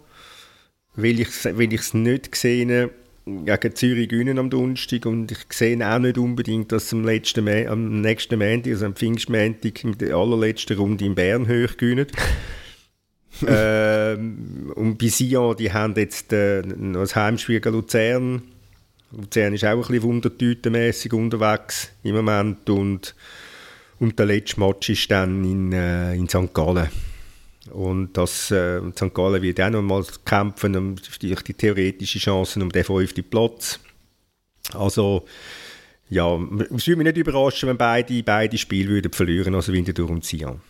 [0.96, 2.90] weil ich es weil ich's nicht gesehen
[3.24, 7.48] gegen Zürich gewinnen am Donnerstag und ich sehe auch nicht unbedingt, dass sie am, letzten
[7.68, 12.06] am nächsten Montag, also am Pfingstmontag, mit der allerletzten Runde in Bern hoch gewinnen.
[13.46, 18.42] ähm, und bei Sion, die haben jetzt äh, noch ein Heimspiel gegen Luzern.
[19.12, 23.14] Luzern ist auch ein bisschen wundertütenmässig unterwegs im Moment und
[24.00, 26.54] und der letzte Match ist dann in, äh, in St.
[26.54, 26.88] Gallen.
[27.72, 29.12] Und das, äh, St.
[29.14, 33.80] Gallen wird auch noch mal kämpfen um die, die theoretische Chancen um den fünften Platz.
[34.74, 35.24] Also,
[36.08, 40.24] ja, es würde mich nicht überraschen, wenn beide, beide Spiele würden verlieren, also Winterthur und
[40.24, 40.60] Sion.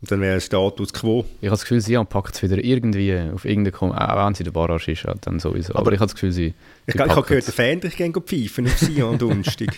[0.00, 1.24] Und dann wäre es Status quo.
[1.40, 4.42] Ich habe das Gefühl, Sion packt es wieder irgendwie auf irgendeine, Kom- auch wenn sie
[4.44, 5.72] der Barrage ist, dann sowieso.
[5.74, 6.46] Aber, Aber- ich habe das Gefühl, sie,
[6.86, 9.68] Ich, sie ich habe gehört, der Fendrich gehen pfeifen auf Sion am Donnerstag.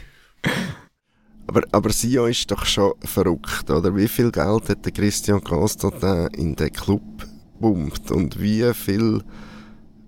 [1.47, 3.95] Aber, aber Sion ist doch schon verrückt, oder?
[3.95, 7.03] Wie viel Geld hat der Christian Constantin in den Club
[7.65, 9.23] gepumpt und wie viel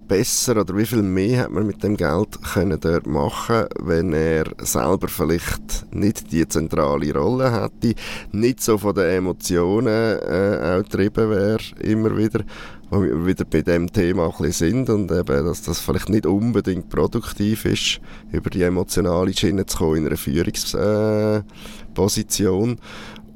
[0.06, 4.44] besser oder wie viel mehr hat man mit dem Geld können dort machen, wenn er
[4.58, 7.98] selber vielleicht nicht die zentrale Rolle hätte,
[8.32, 12.44] nicht so von den Emotionen äh, auch getrieben wäre, immer wieder,
[12.90, 16.88] wo wir wieder bei dem Thema ein sind und eben, dass das vielleicht nicht unbedingt
[16.88, 18.00] produktiv ist,
[18.32, 22.72] über die emotionale Schiene zu kommen in einer Führungsposition.
[22.72, 22.76] Äh,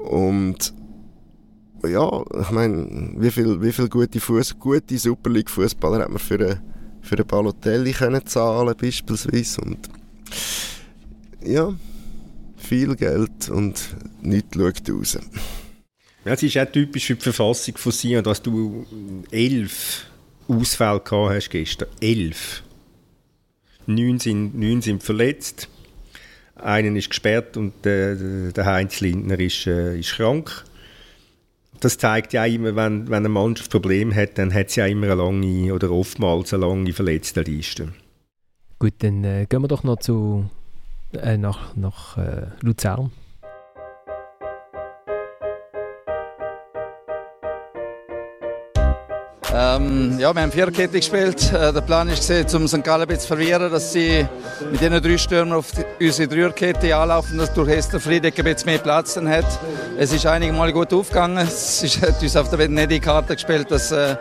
[0.03, 0.75] und
[1.85, 6.19] ja, ich meine, wie viel, wie viel gute, Fuss, gute Super League Fußballer hat man
[6.19, 6.61] für einen
[7.03, 9.89] für einen Balotelli können zahlen beispielsweise und
[11.43, 11.73] ja,
[12.57, 15.19] viel Geld und nichts schaut raus.
[16.25, 18.87] Ja, es ist auch typisch für die Verfassung von Sion, dass du
[19.31, 20.07] elf
[20.49, 21.89] Ausfälle gehabt hast gestern.
[22.01, 22.63] Elf.
[23.87, 25.69] Neun sind, neun sind verletzt.
[26.57, 30.65] Einen ist gesperrt und äh, der Heinz Lindner ist, äh, ist krank.
[31.81, 35.07] Das zeigt ja immer, wenn, wenn eine Mannschaft Probleme hat, dann hat sie ja immer
[35.07, 37.95] eine lange oder oftmals eine lange Verletztenliste.
[38.79, 40.51] Gut, dann äh, gehen wir doch noch zu,
[41.15, 43.11] äh, nach, nach äh, Luzern.
[49.53, 51.53] Ähm, ja, wir haben Viererkette gespielt.
[51.53, 52.85] Äh, der Plan ist um St.
[52.85, 54.25] Gallen zu verwirren, dass sie
[54.71, 58.67] mit diesen drei Stürmern auf die, unsere Dreierkette anlaufen, dass durch Hester Friedeck ein bisschen
[58.67, 59.47] mehr Platz dann hat.
[59.99, 61.39] Es ist einige Mal gut aufgegangen.
[61.39, 64.17] Es hat uns auf der Welt nicht die Karte gespielt, dass äh,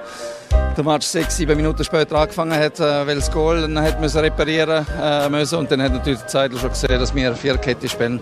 [0.75, 4.19] der Match sechs, sieben Minuten später angefangen hat, äh, weil das Goal dann hat müssen
[4.21, 5.59] reparieren äh, müssen.
[5.59, 8.19] Und dann hat natürlich die Zeit schon gesehen, dass wir Viererkette spielen.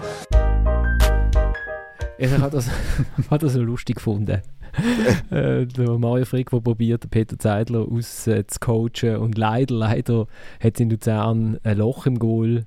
[2.18, 2.66] Ich habe das,
[3.30, 4.42] hab das so lustig gefunden.
[5.32, 10.28] äh, der Mario Frick, der probiert, Peter Zeidler auszucoachen äh, und leider, leider
[10.60, 12.66] hat in Luzern ein Loch im Goal.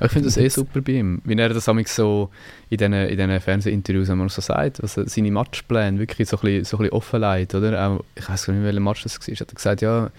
[0.00, 2.30] ich finde das eh super bei ihm, wie er das so
[2.70, 6.64] in diesen, in diesen Fernsehinterviews immer so sagt, also seine Matchpläne wirklich so ein bisschen,
[6.64, 7.88] so ein bisschen offen leid, oder?
[7.88, 10.10] Auch, ich weiß gar nicht, welcher Match das war, hat er gesagt, ja,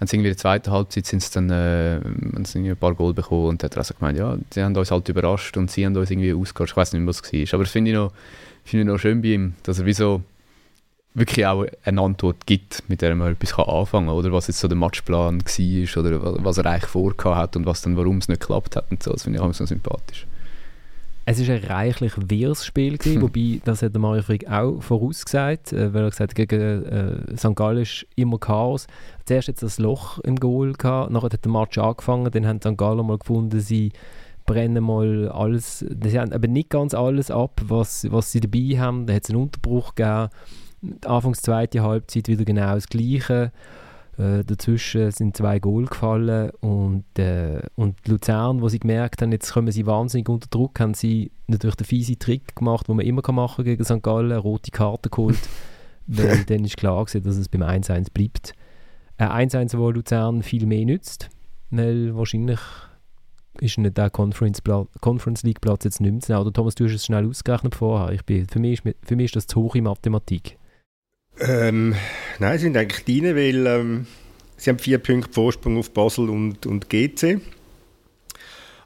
[0.00, 2.00] haben sie irgendwie in der zweiten Halbzeit sind sie dann äh,
[2.44, 5.08] sie ein paar Goal bekommen und hat er also gemeint, ja, sie haben uns halt
[5.08, 6.70] überrascht und sie haben uns irgendwie ausgeholt.
[6.70, 7.54] Ich weiß nicht mehr, was es war.
[7.54, 8.12] Aber das finde ich, noch,
[8.64, 10.22] ich noch schön bei ihm, dass er wie so
[11.14, 14.68] wirklich auch eine Antwort gibt, mit der man etwas anfangen kann, oder was jetzt so
[14.68, 18.40] der Matchplan war oder was er eigentlich vorgehabt hat und was dann, warum es nicht
[18.40, 19.12] geklappt hat und so.
[19.12, 20.26] Das finde ich auch so sympathisch.
[21.30, 25.74] Es war ein reichlich wirres Spiel, gewesen, wobei, das hat der Mario Frick auch vorausgesagt,
[25.74, 27.54] äh, weil er gesagt hat, gegen äh, St.
[27.54, 28.86] Gallen ist immer Chaos.
[29.26, 32.78] Zuerst jetzt das Loch im Goal gehabt, nachher hat der Match angefangen, dann haben St.
[32.78, 33.92] Gallen mal gefunden, sie
[34.46, 39.06] brennen mal alles, sie haben aber nicht ganz alles ab, was, was sie dabei haben,
[39.06, 40.30] da hat es einen Unterbruch gegeben,
[41.04, 43.52] Anfangs zweite Halbzeit wieder genau das Gleiche.
[44.18, 49.52] Äh, dazwischen sind zwei Goal gefallen und, äh, und Luzern, wo sie gemerkt haben, jetzt
[49.52, 53.22] kommen sie wahnsinnig unter Druck, haben sie natürlich den fiesen Trick gemacht, den man immer
[53.30, 54.02] machen kann gegen St.
[54.02, 55.38] Gallen, eine rote Karte geholt,
[56.08, 58.54] weil dann ist klar gewesen, dass es beim 1-1 bleibt.
[59.18, 61.28] Ein 1-1, wo Luzern viel mehr nützt,
[61.70, 62.60] weil wahrscheinlich
[63.60, 64.62] ist nicht der Conference,
[65.00, 66.52] Conference League Platz jetzt nicht mehr zu nehmen.
[66.52, 68.12] Thomas, du hast es schnell ausgerechnet vorher.
[68.12, 70.58] Ich bin, für, mich ist, für mich ist das zu hoch in Mathematik.
[71.40, 71.94] Ähm,
[72.38, 74.06] nein, sie sind eigentlich drin, weil ähm,
[74.56, 77.40] sie haben vier Punkte Vorsprung auf Basel und, und GC.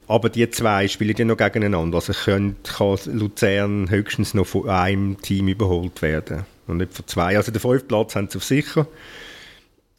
[0.08, 1.96] Aber die zwei spielen ja noch gegeneinander.
[1.96, 6.44] Also kann, kann Luzern höchstens noch von einem Team überholt werden.
[6.66, 7.36] Und nicht von zwei.
[7.36, 8.86] Also den fünften Platz haben sie auf sicher.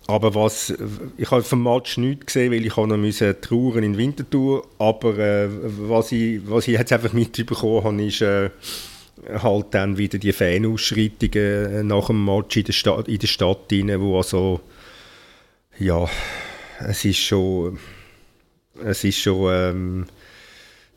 [0.06, 0.74] Aber was,
[1.18, 4.68] ich habe vom Match nichts gesehen, weil ich noch müssen trauern in Winterthur.
[4.78, 8.49] Aber äh, was ich, was ich jetzt einfach mitbekommen habe, ist, äh,
[9.30, 13.99] halt dann wieder die Fanausschreitungen nach dem Match in der Stadt, in der Stadt rein,
[13.99, 14.61] wo also,
[15.80, 16.07] ja,
[16.80, 17.80] es ist schon,
[18.84, 20.05] es ist schon ähm,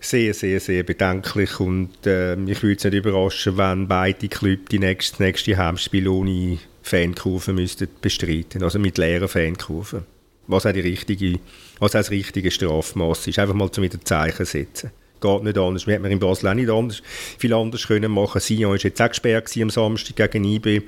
[0.01, 4.79] sehr, sehr, sehr bedenklich und äh, mich würde es nicht überraschen, wenn beide Clubs die
[4.79, 10.05] nächste, nächste Heimspiel ohne Fankurve müssten bestreiten, also mit leeren Fankurven.
[10.47, 11.41] Was auch die richtige,
[11.81, 14.91] was auch das richtige Strafmaß ist, einfach mal zum wieder Zeichen setzen
[15.21, 15.87] geht nicht anders.
[15.87, 17.03] Wir hätten in Basel auch nicht anders,
[17.39, 18.41] viel anders können machen.
[18.41, 20.83] Sion war jetzt auch gesperrt am Samstag gegen IB,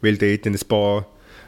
[0.00, 1.06] weil dort ein paar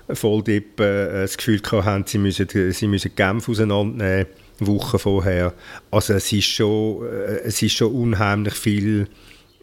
[0.09, 4.27] Volldippen äh, das Gefühl hatten, sie müssen, sie müssen Genf auseinandernehmen,
[4.61, 5.53] Wochen vorher.
[5.91, 9.09] Also es ist schon, äh, es ist schon unheimlich viel,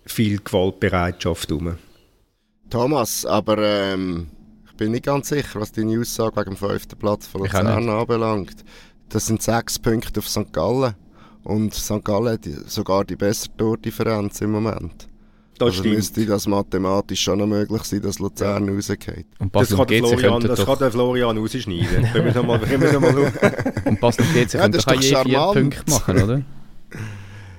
[0.05, 1.77] viel Gewaltbereitschaft rum.
[2.69, 4.27] Thomas, aber ähm,
[4.65, 8.65] ich bin nicht ganz sicher, was deine Aussage wegen dem fünften Platz von Luzern anbelangt.
[9.09, 10.51] Das sind sechs Punkte auf St.
[10.51, 10.95] Gallen.
[11.43, 12.03] Und St.
[12.03, 15.09] Gallen hat sogar die bessere Tordifferenz im Moment.
[15.57, 15.95] Das also stimmt.
[15.95, 18.73] müsste das mathematisch schon noch möglich sein, dass Luzern ja.
[18.73, 19.27] rausgeht.
[19.39, 22.03] Und das kann, der Florian, das kann der Florian rausschneiden.
[22.13, 26.41] können wir nochmal noch Und Basel geht sich ja, könnte je vier Punkte machen, oder?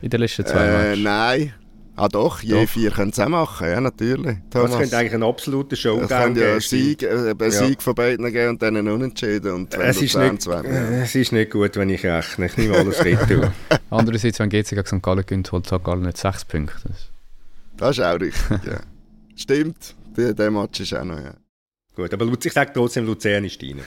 [0.02, 1.04] In den letzten zwei äh, Matches.
[1.04, 1.52] Nein.
[1.96, 2.68] Ah doch, je doch.
[2.68, 4.38] vier können sie auch machen, ja natürlich.
[4.50, 4.70] Thomas.
[4.70, 6.12] Das könnte eigentlich ein absoluter Showdown geben.
[6.12, 9.52] Es könnte ja einen Sieg, äh, einen Sieg von beiden geben und dann einen Unentschieden.
[9.52, 10.60] Und es, ist nicht, ja.
[11.02, 12.46] es ist nicht gut, wenn ich rechne.
[12.46, 13.52] Ich nehme alles retour.
[13.90, 15.02] Andererseits, wenn GC gegen St.
[15.02, 15.84] Gallen gewinnt, holt St.
[15.84, 16.74] Gallen nicht sechs Punkte.
[16.82, 17.10] Das,
[17.76, 18.80] das ist auch richtig, ja.
[19.36, 21.34] Stimmt, der, der Match ist auch noch, ja.
[21.94, 23.80] Gut, aber ich sage trotzdem, Luzern ist rein.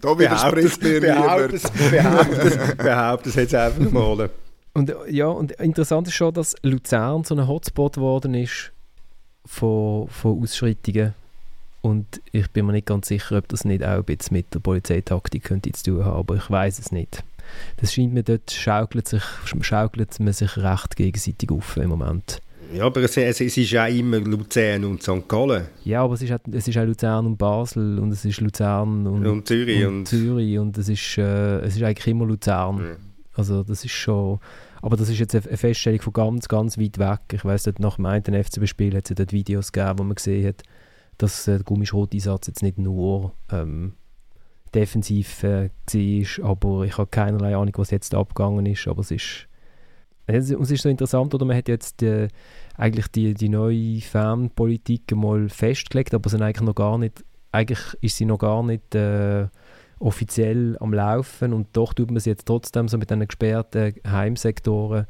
[0.00, 1.62] da widerspricht mir niemand.
[1.90, 4.28] Behauptet, behauptet es jetzt einfach mal.
[4.74, 8.72] Und ja, und interessant ist schon, dass Luzern so ein Hotspot geworden ist
[9.44, 11.14] von, von Ausschreitungen.
[11.82, 14.60] Und ich bin mir nicht ganz sicher, ob das nicht auch ein bisschen mit der
[14.60, 17.24] Polizeitaktik könnte zu tun haben, aber ich weiß es nicht.
[17.78, 19.24] Das scheint mir dort schaukelt, sich,
[19.60, 22.40] schaukelt man sich recht gegenseitig auf im Moment.
[22.72, 25.28] Ja, aber es, es, es, ist ja immer Luzern und St.
[25.28, 25.66] Gallen.
[25.84, 29.06] Ja, aber es ist, auch, es ist auch Luzern und Basel und es ist Luzern
[29.06, 29.84] und, und Zürich.
[29.84, 32.78] Und, und, Zürich und es ist, äh, es ist eigentlich immer Luzern.
[32.78, 32.96] Ja.
[33.34, 34.38] Also das ist schon...
[34.82, 37.20] Aber das ist jetzt eine Feststellung von ganz, ganz weit weg.
[37.32, 40.62] Ich weiss, nach dem einen FCB-Spiel hat es dort Videos gegeben, wo man gesehen hat,
[41.18, 43.94] dass äh, der Gummischrot-Einsatz jetzt nicht nur ähm,
[44.74, 49.48] defensiv äh, war, aber ich habe keinerlei Ahnung, was jetzt abgegangen ist, aber es ist
[50.26, 52.28] es ist so interessant, oder man hat jetzt äh,
[52.76, 58.16] eigentlich die, die neue Fanpolitik mal festgelegt, aber sind eigentlich noch gar nicht, eigentlich ist
[58.16, 59.48] sie noch gar nicht äh,
[60.02, 65.06] offiziell am Laufen und doch tut man sie jetzt trotzdem so mit den gesperrten Heimsektoren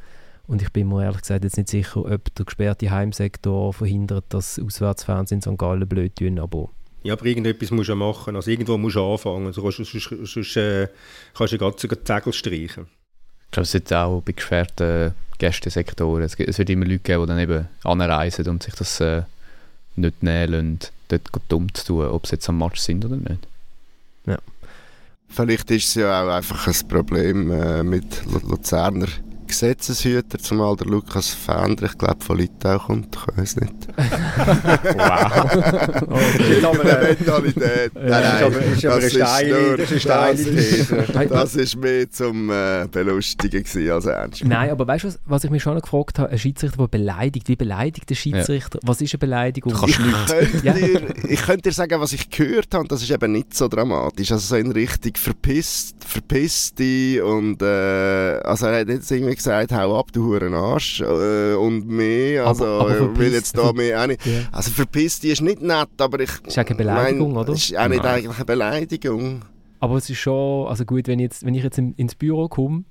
[0.47, 4.59] und ich bin mir ehrlich gesagt jetzt nicht sicher, ob der gesperrte Heimsektor verhindert, dass
[4.59, 5.57] Auswärtsfans in St.
[5.57, 6.69] Gallen blöd tun, aber
[7.05, 8.37] ja, aber irgendetwas musst du ja machen.
[8.37, 9.47] Also irgendwo musst du anfangen.
[9.47, 10.87] Also sonst, sonst, sonst äh,
[11.35, 12.87] kannst du sogar die Zegel streichen.
[13.47, 16.23] Ich glaube, es ist auch bei gesperrten Gästesektoren.
[16.23, 19.23] Es, es wird immer Leute geben, die dann eben anreisen und sich das äh,
[19.97, 23.49] nicht nehmen lassen, dort dumm zu tun, ob sie jetzt am Match sind oder nicht.
[24.27, 24.39] Ja.
[25.35, 29.09] Vielleicht ist es ja auch einfach ein Problem äh, mit Luzerner
[29.53, 33.75] Gesetzeshüter, zumal der Lukas Fender, ich glaube, von Litau kommt, ich weiß nicht.
[34.97, 35.45] wow.
[36.09, 36.33] okay.
[36.43, 37.95] Das ist aber eine Mentalität.
[37.95, 41.29] Nein, nein, ist aber, ist das, ist eine steile These.
[41.29, 44.45] Das ist mehr zum äh, Belustigen als ernst.
[44.45, 46.31] Nein, aber weißt du, was, was ich mich schon gefragt habe?
[46.31, 47.49] Ein Schiedsrichter, der beleidigt.
[47.49, 48.79] Wie beleidigt der Schiedsrichter?
[48.83, 48.89] Ja.
[48.89, 49.75] Was ist eine Beleidigung?
[49.87, 50.73] Ich könnte, ja.
[50.73, 54.33] dir, ich könnte dir sagen, was ich gehört habe, das ist eben nicht so dramatisch.
[54.33, 59.99] Also so in Richtung verpisst, verpisst und äh, also er hat jetzt irgendwie gesagt, hau
[59.99, 64.07] ab, du Huren Arsch äh, und mehr, also aber, aber will jetzt da mehr auch
[64.07, 64.25] nicht.
[64.27, 64.49] Yeah.
[64.53, 66.31] Also verpisst die ist nicht nett, aber ich...
[66.47, 67.53] Ist auch eine Beleidigung, mein, oder?
[67.53, 68.15] Ist auch nicht Nein.
[68.15, 69.43] eigentlich eine Beleidigung.
[69.81, 72.85] Aber es ist schon, also gut, wenn, jetzt, wenn ich jetzt in, ins Büro komme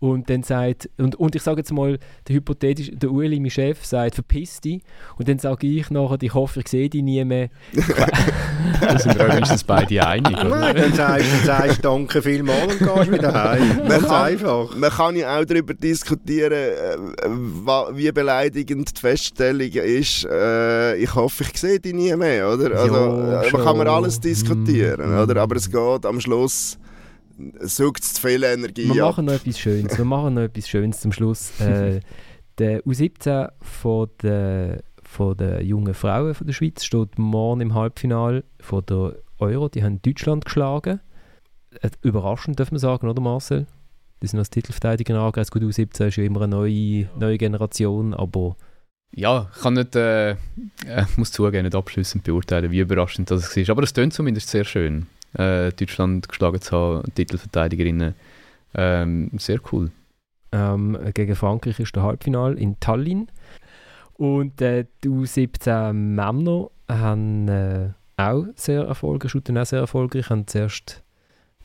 [0.00, 3.84] und dann sagt, und, und ich sage jetzt mal, der hypothetisch, der Ueli, mein Chef,
[3.84, 4.80] sagt, verpiss dich.
[5.18, 7.50] Und dann sage ich nachher, ich hoffe, ich sehe dich nie mehr.
[8.80, 10.32] da sind wir wenigstens beide einig.
[10.32, 13.82] Nein, dann sagst du sagst, danke vielmals und gehst wieder heim.
[13.86, 14.74] Man kann, einfach.
[14.74, 16.96] Man kann ja auch darüber diskutieren, äh,
[17.92, 22.74] wie beleidigend die Feststellung ist, äh, ich hoffe, ich sehe dich nie mehr, oder?
[22.74, 25.18] Also, jo, äh, man kann man alles diskutieren, mm.
[25.22, 25.42] oder?
[25.42, 26.78] Aber es geht am Schluss
[27.60, 29.10] sucht zu viel Energie Wir ab.
[29.10, 29.96] machen noch etwas Schönes.
[29.96, 31.52] Wir machen noch etwas Schönes zum Schluss.
[31.60, 32.00] Äh,
[32.58, 38.44] der U17 von der, von der jungen Frauen von der Schweiz steht morgen im Halbfinale
[38.60, 39.68] von der Euro.
[39.68, 41.00] Die haben Deutschland geschlagen.
[41.80, 43.66] Äh, überraschend, darf man sagen, oder Marcel?
[44.22, 45.52] Die sind als Titelverteidiger angereist.
[45.52, 48.56] Gut, U17 ist ja immer eine neue, neue Generation, aber...
[49.12, 50.36] Ja, ich kann nicht, äh, äh,
[51.16, 53.70] muss zugeben, nicht abschließend beurteilen, wie überraschend das war.
[53.70, 58.14] Aber es klingt zumindest sehr schön äh, Deutschland geschlagen zu haben, Titelverteidigerinnen.
[58.74, 59.90] Ähm, sehr cool.
[60.52, 63.28] Ähm, gegen Frankreich ist der Halbfinal in Tallinn.
[64.14, 70.28] Und äh, die U17 Männer haben äh, auch sehr erfolgreich, shooten auch sehr erfolgreich.
[70.28, 71.02] Haben, zuerst,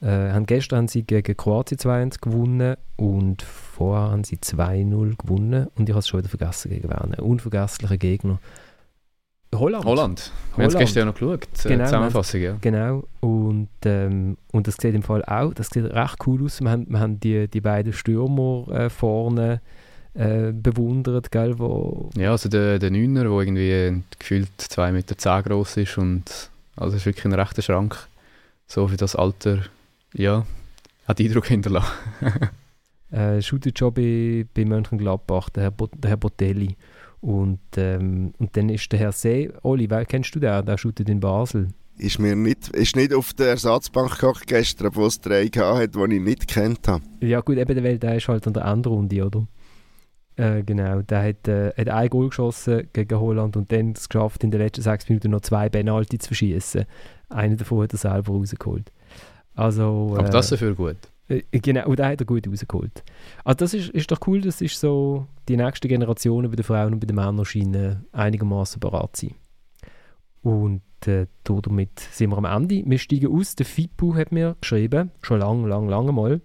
[0.01, 5.67] äh, haben gestern haben sie gegen Kroatien 2-1 gewonnen und vorher haben sie 2-0 gewonnen.
[5.75, 7.13] Und ich habe es schon wieder vergessen gegen wen.
[7.13, 8.39] Ein unvergesslicher Gegner.
[9.59, 9.85] Holland.
[9.85, 10.31] Holland.
[10.55, 12.57] Wir haben es gestern noch geschaut, äh, genau, Zusammenfassung, ja.
[12.61, 16.61] Genau, und, ähm, und das sieht im Fall auch, das sieht recht cool aus.
[16.61, 19.61] Wir haben, wir haben die, die beiden Stürmer äh, vorne
[20.13, 22.09] äh, bewundert, gell, wo...
[22.15, 26.95] Ja, also der, der Neuner, der irgendwie gefühlt 2,10 Meter zehn groß ist und also
[26.95, 28.07] ist wirklich ein rechter Schrank.
[28.67, 29.59] So für das Alter,
[30.13, 30.45] ja,
[31.07, 31.91] hat Eindruck hinterlassen.
[33.11, 36.75] äh, shootet schon bei, bei Mönchengladbach, der Herr, Bo der Herr Botelli.
[37.25, 40.63] Und, ähm, und dann ist der Herr See, Oli, wer kennst du den?
[40.63, 41.69] Der shootet in Basel.
[41.97, 46.15] Ist mir nicht, ist nicht auf der Ersatzbank gehockt gestern, wo es drei hat, die
[46.15, 47.03] ich nicht kennt habe.
[47.21, 49.47] Ja gut, eben, weil der ist halt an der Endrunde, oder?
[50.35, 54.43] Äh, genau, der hat, äh, hat ein Goal geschossen gegen Holland und dann es geschafft,
[54.43, 56.85] in den letzten sechs Minuten noch zwei Penalty zu verschießen.
[57.29, 58.91] Einen davon hat er selber rausgeholt.
[59.55, 60.97] Also, Aber das äh, ist dafür gut.
[61.27, 63.03] Äh, genau, und da hat er gut rausgeholt.
[63.43, 66.93] Also das ist, ist doch cool, das ist so, die nächste Generation bei den Frauen
[66.93, 69.35] und bei den Männern scheinen einigermaßen bereit zu sein.
[70.41, 72.83] Und äh, damit sind wir am Ende.
[72.85, 73.55] Wir steigen aus.
[73.55, 76.41] Der FIPU hat mir geschrieben, schon lange, lange, lange mal,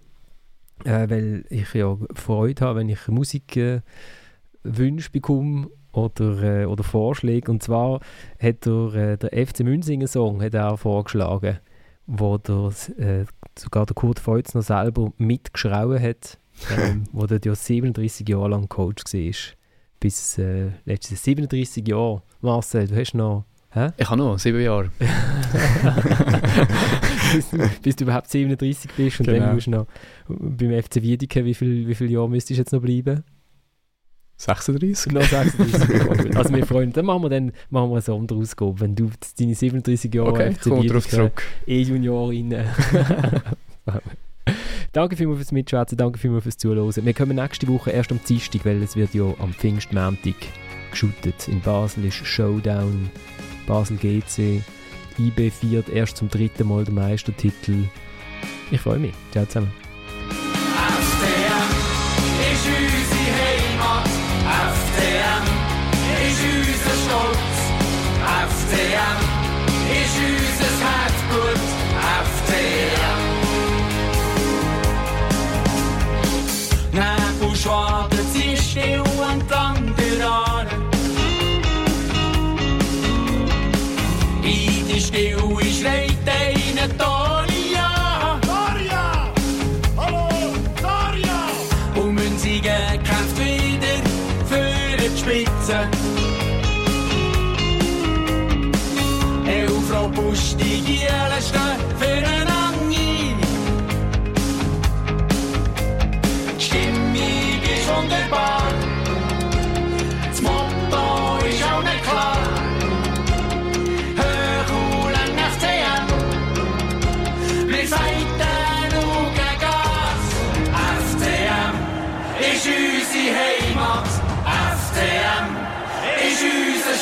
[0.85, 3.81] äh, weil ich ja Freude habe, wenn ich Musik äh,
[4.63, 7.51] bekomme oder, äh, oder Vorschläge.
[7.51, 7.99] Und zwar
[8.41, 11.59] hat er äh, der FC Münzinger Song hat er vorgeschlagen,
[12.07, 13.25] wo der, äh,
[13.57, 16.37] sogar der Kurt Feutzner selber mitgeschrauben hat,
[16.77, 19.33] ähm, wo der ja 37 Jahre lang Coach war.
[19.99, 22.23] Bis äh, letztes 37 Jahre.
[22.41, 23.45] Marcel, du hast noch.
[23.73, 23.91] Hä?
[23.97, 24.91] Ich habe noch sieben Jahre.
[27.33, 27.45] bis,
[27.81, 29.39] bis, du überhaupt 37 bist und genau.
[29.39, 29.87] dann musst du noch
[30.27, 33.23] beim FC Wiedeke, wie viele wie viel Jahre müsstest du jetzt noch bleiben?
[34.41, 35.13] 36?
[35.13, 36.95] Noch 36 Also wir freuen uns.
[36.95, 40.67] Dann machen wir, dann, machen wir eine Sonderausgabe, wenn du deine 37 Jahre okay, FC
[41.67, 42.55] E-Juniorin
[44.93, 47.05] Danke vielmals fürs Mitschwätzen, danke vielmals fürs Zuhören.
[47.05, 50.35] Wir kommen nächste Woche erst am Dienstag, weil es wird ja am Pfingstmontag
[50.89, 51.47] geshootet.
[51.47, 53.09] In Basel ist Showdown,
[53.67, 54.61] Basel GC,
[55.19, 57.83] IB feiert erst zum dritten Mal den Meistertitel.
[58.71, 59.13] Ich freue mich.
[59.31, 59.80] Ciao zusammen.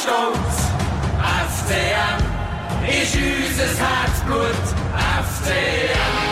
[0.09, 0.57] stolt
[1.33, 2.19] AFCM
[2.89, 6.28] is used as hard blood him.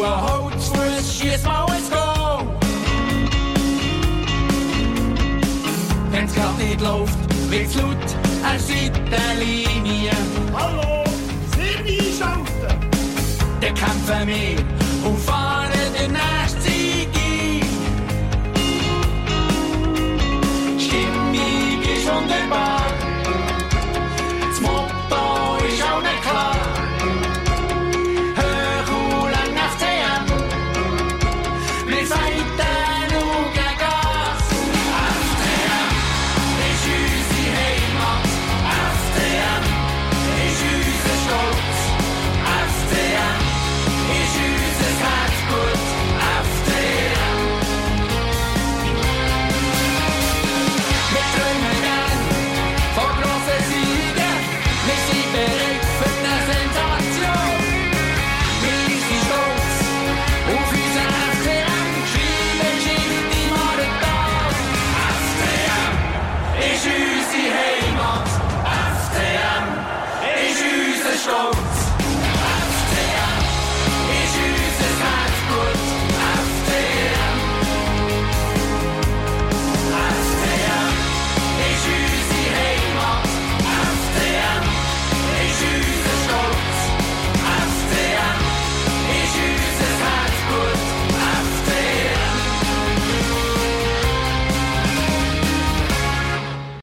[0.00, 2.42] Uhr haut's fürs Schießmauers go.
[6.10, 7.18] Wenn's grad nicht läuft,
[7.50, 7.96] wird's laut
[8.42, 10.12] an Seitenlinie.
[10.54, 11.04] Hallo,
[11.54, 12.18] sind die
[13.60, 14.58] Dann kämpfen wir
[15.06, 17.60] und fahren den nächsten Sieg ein.
[20.78, 22.79] Stimmig ist wunderbar.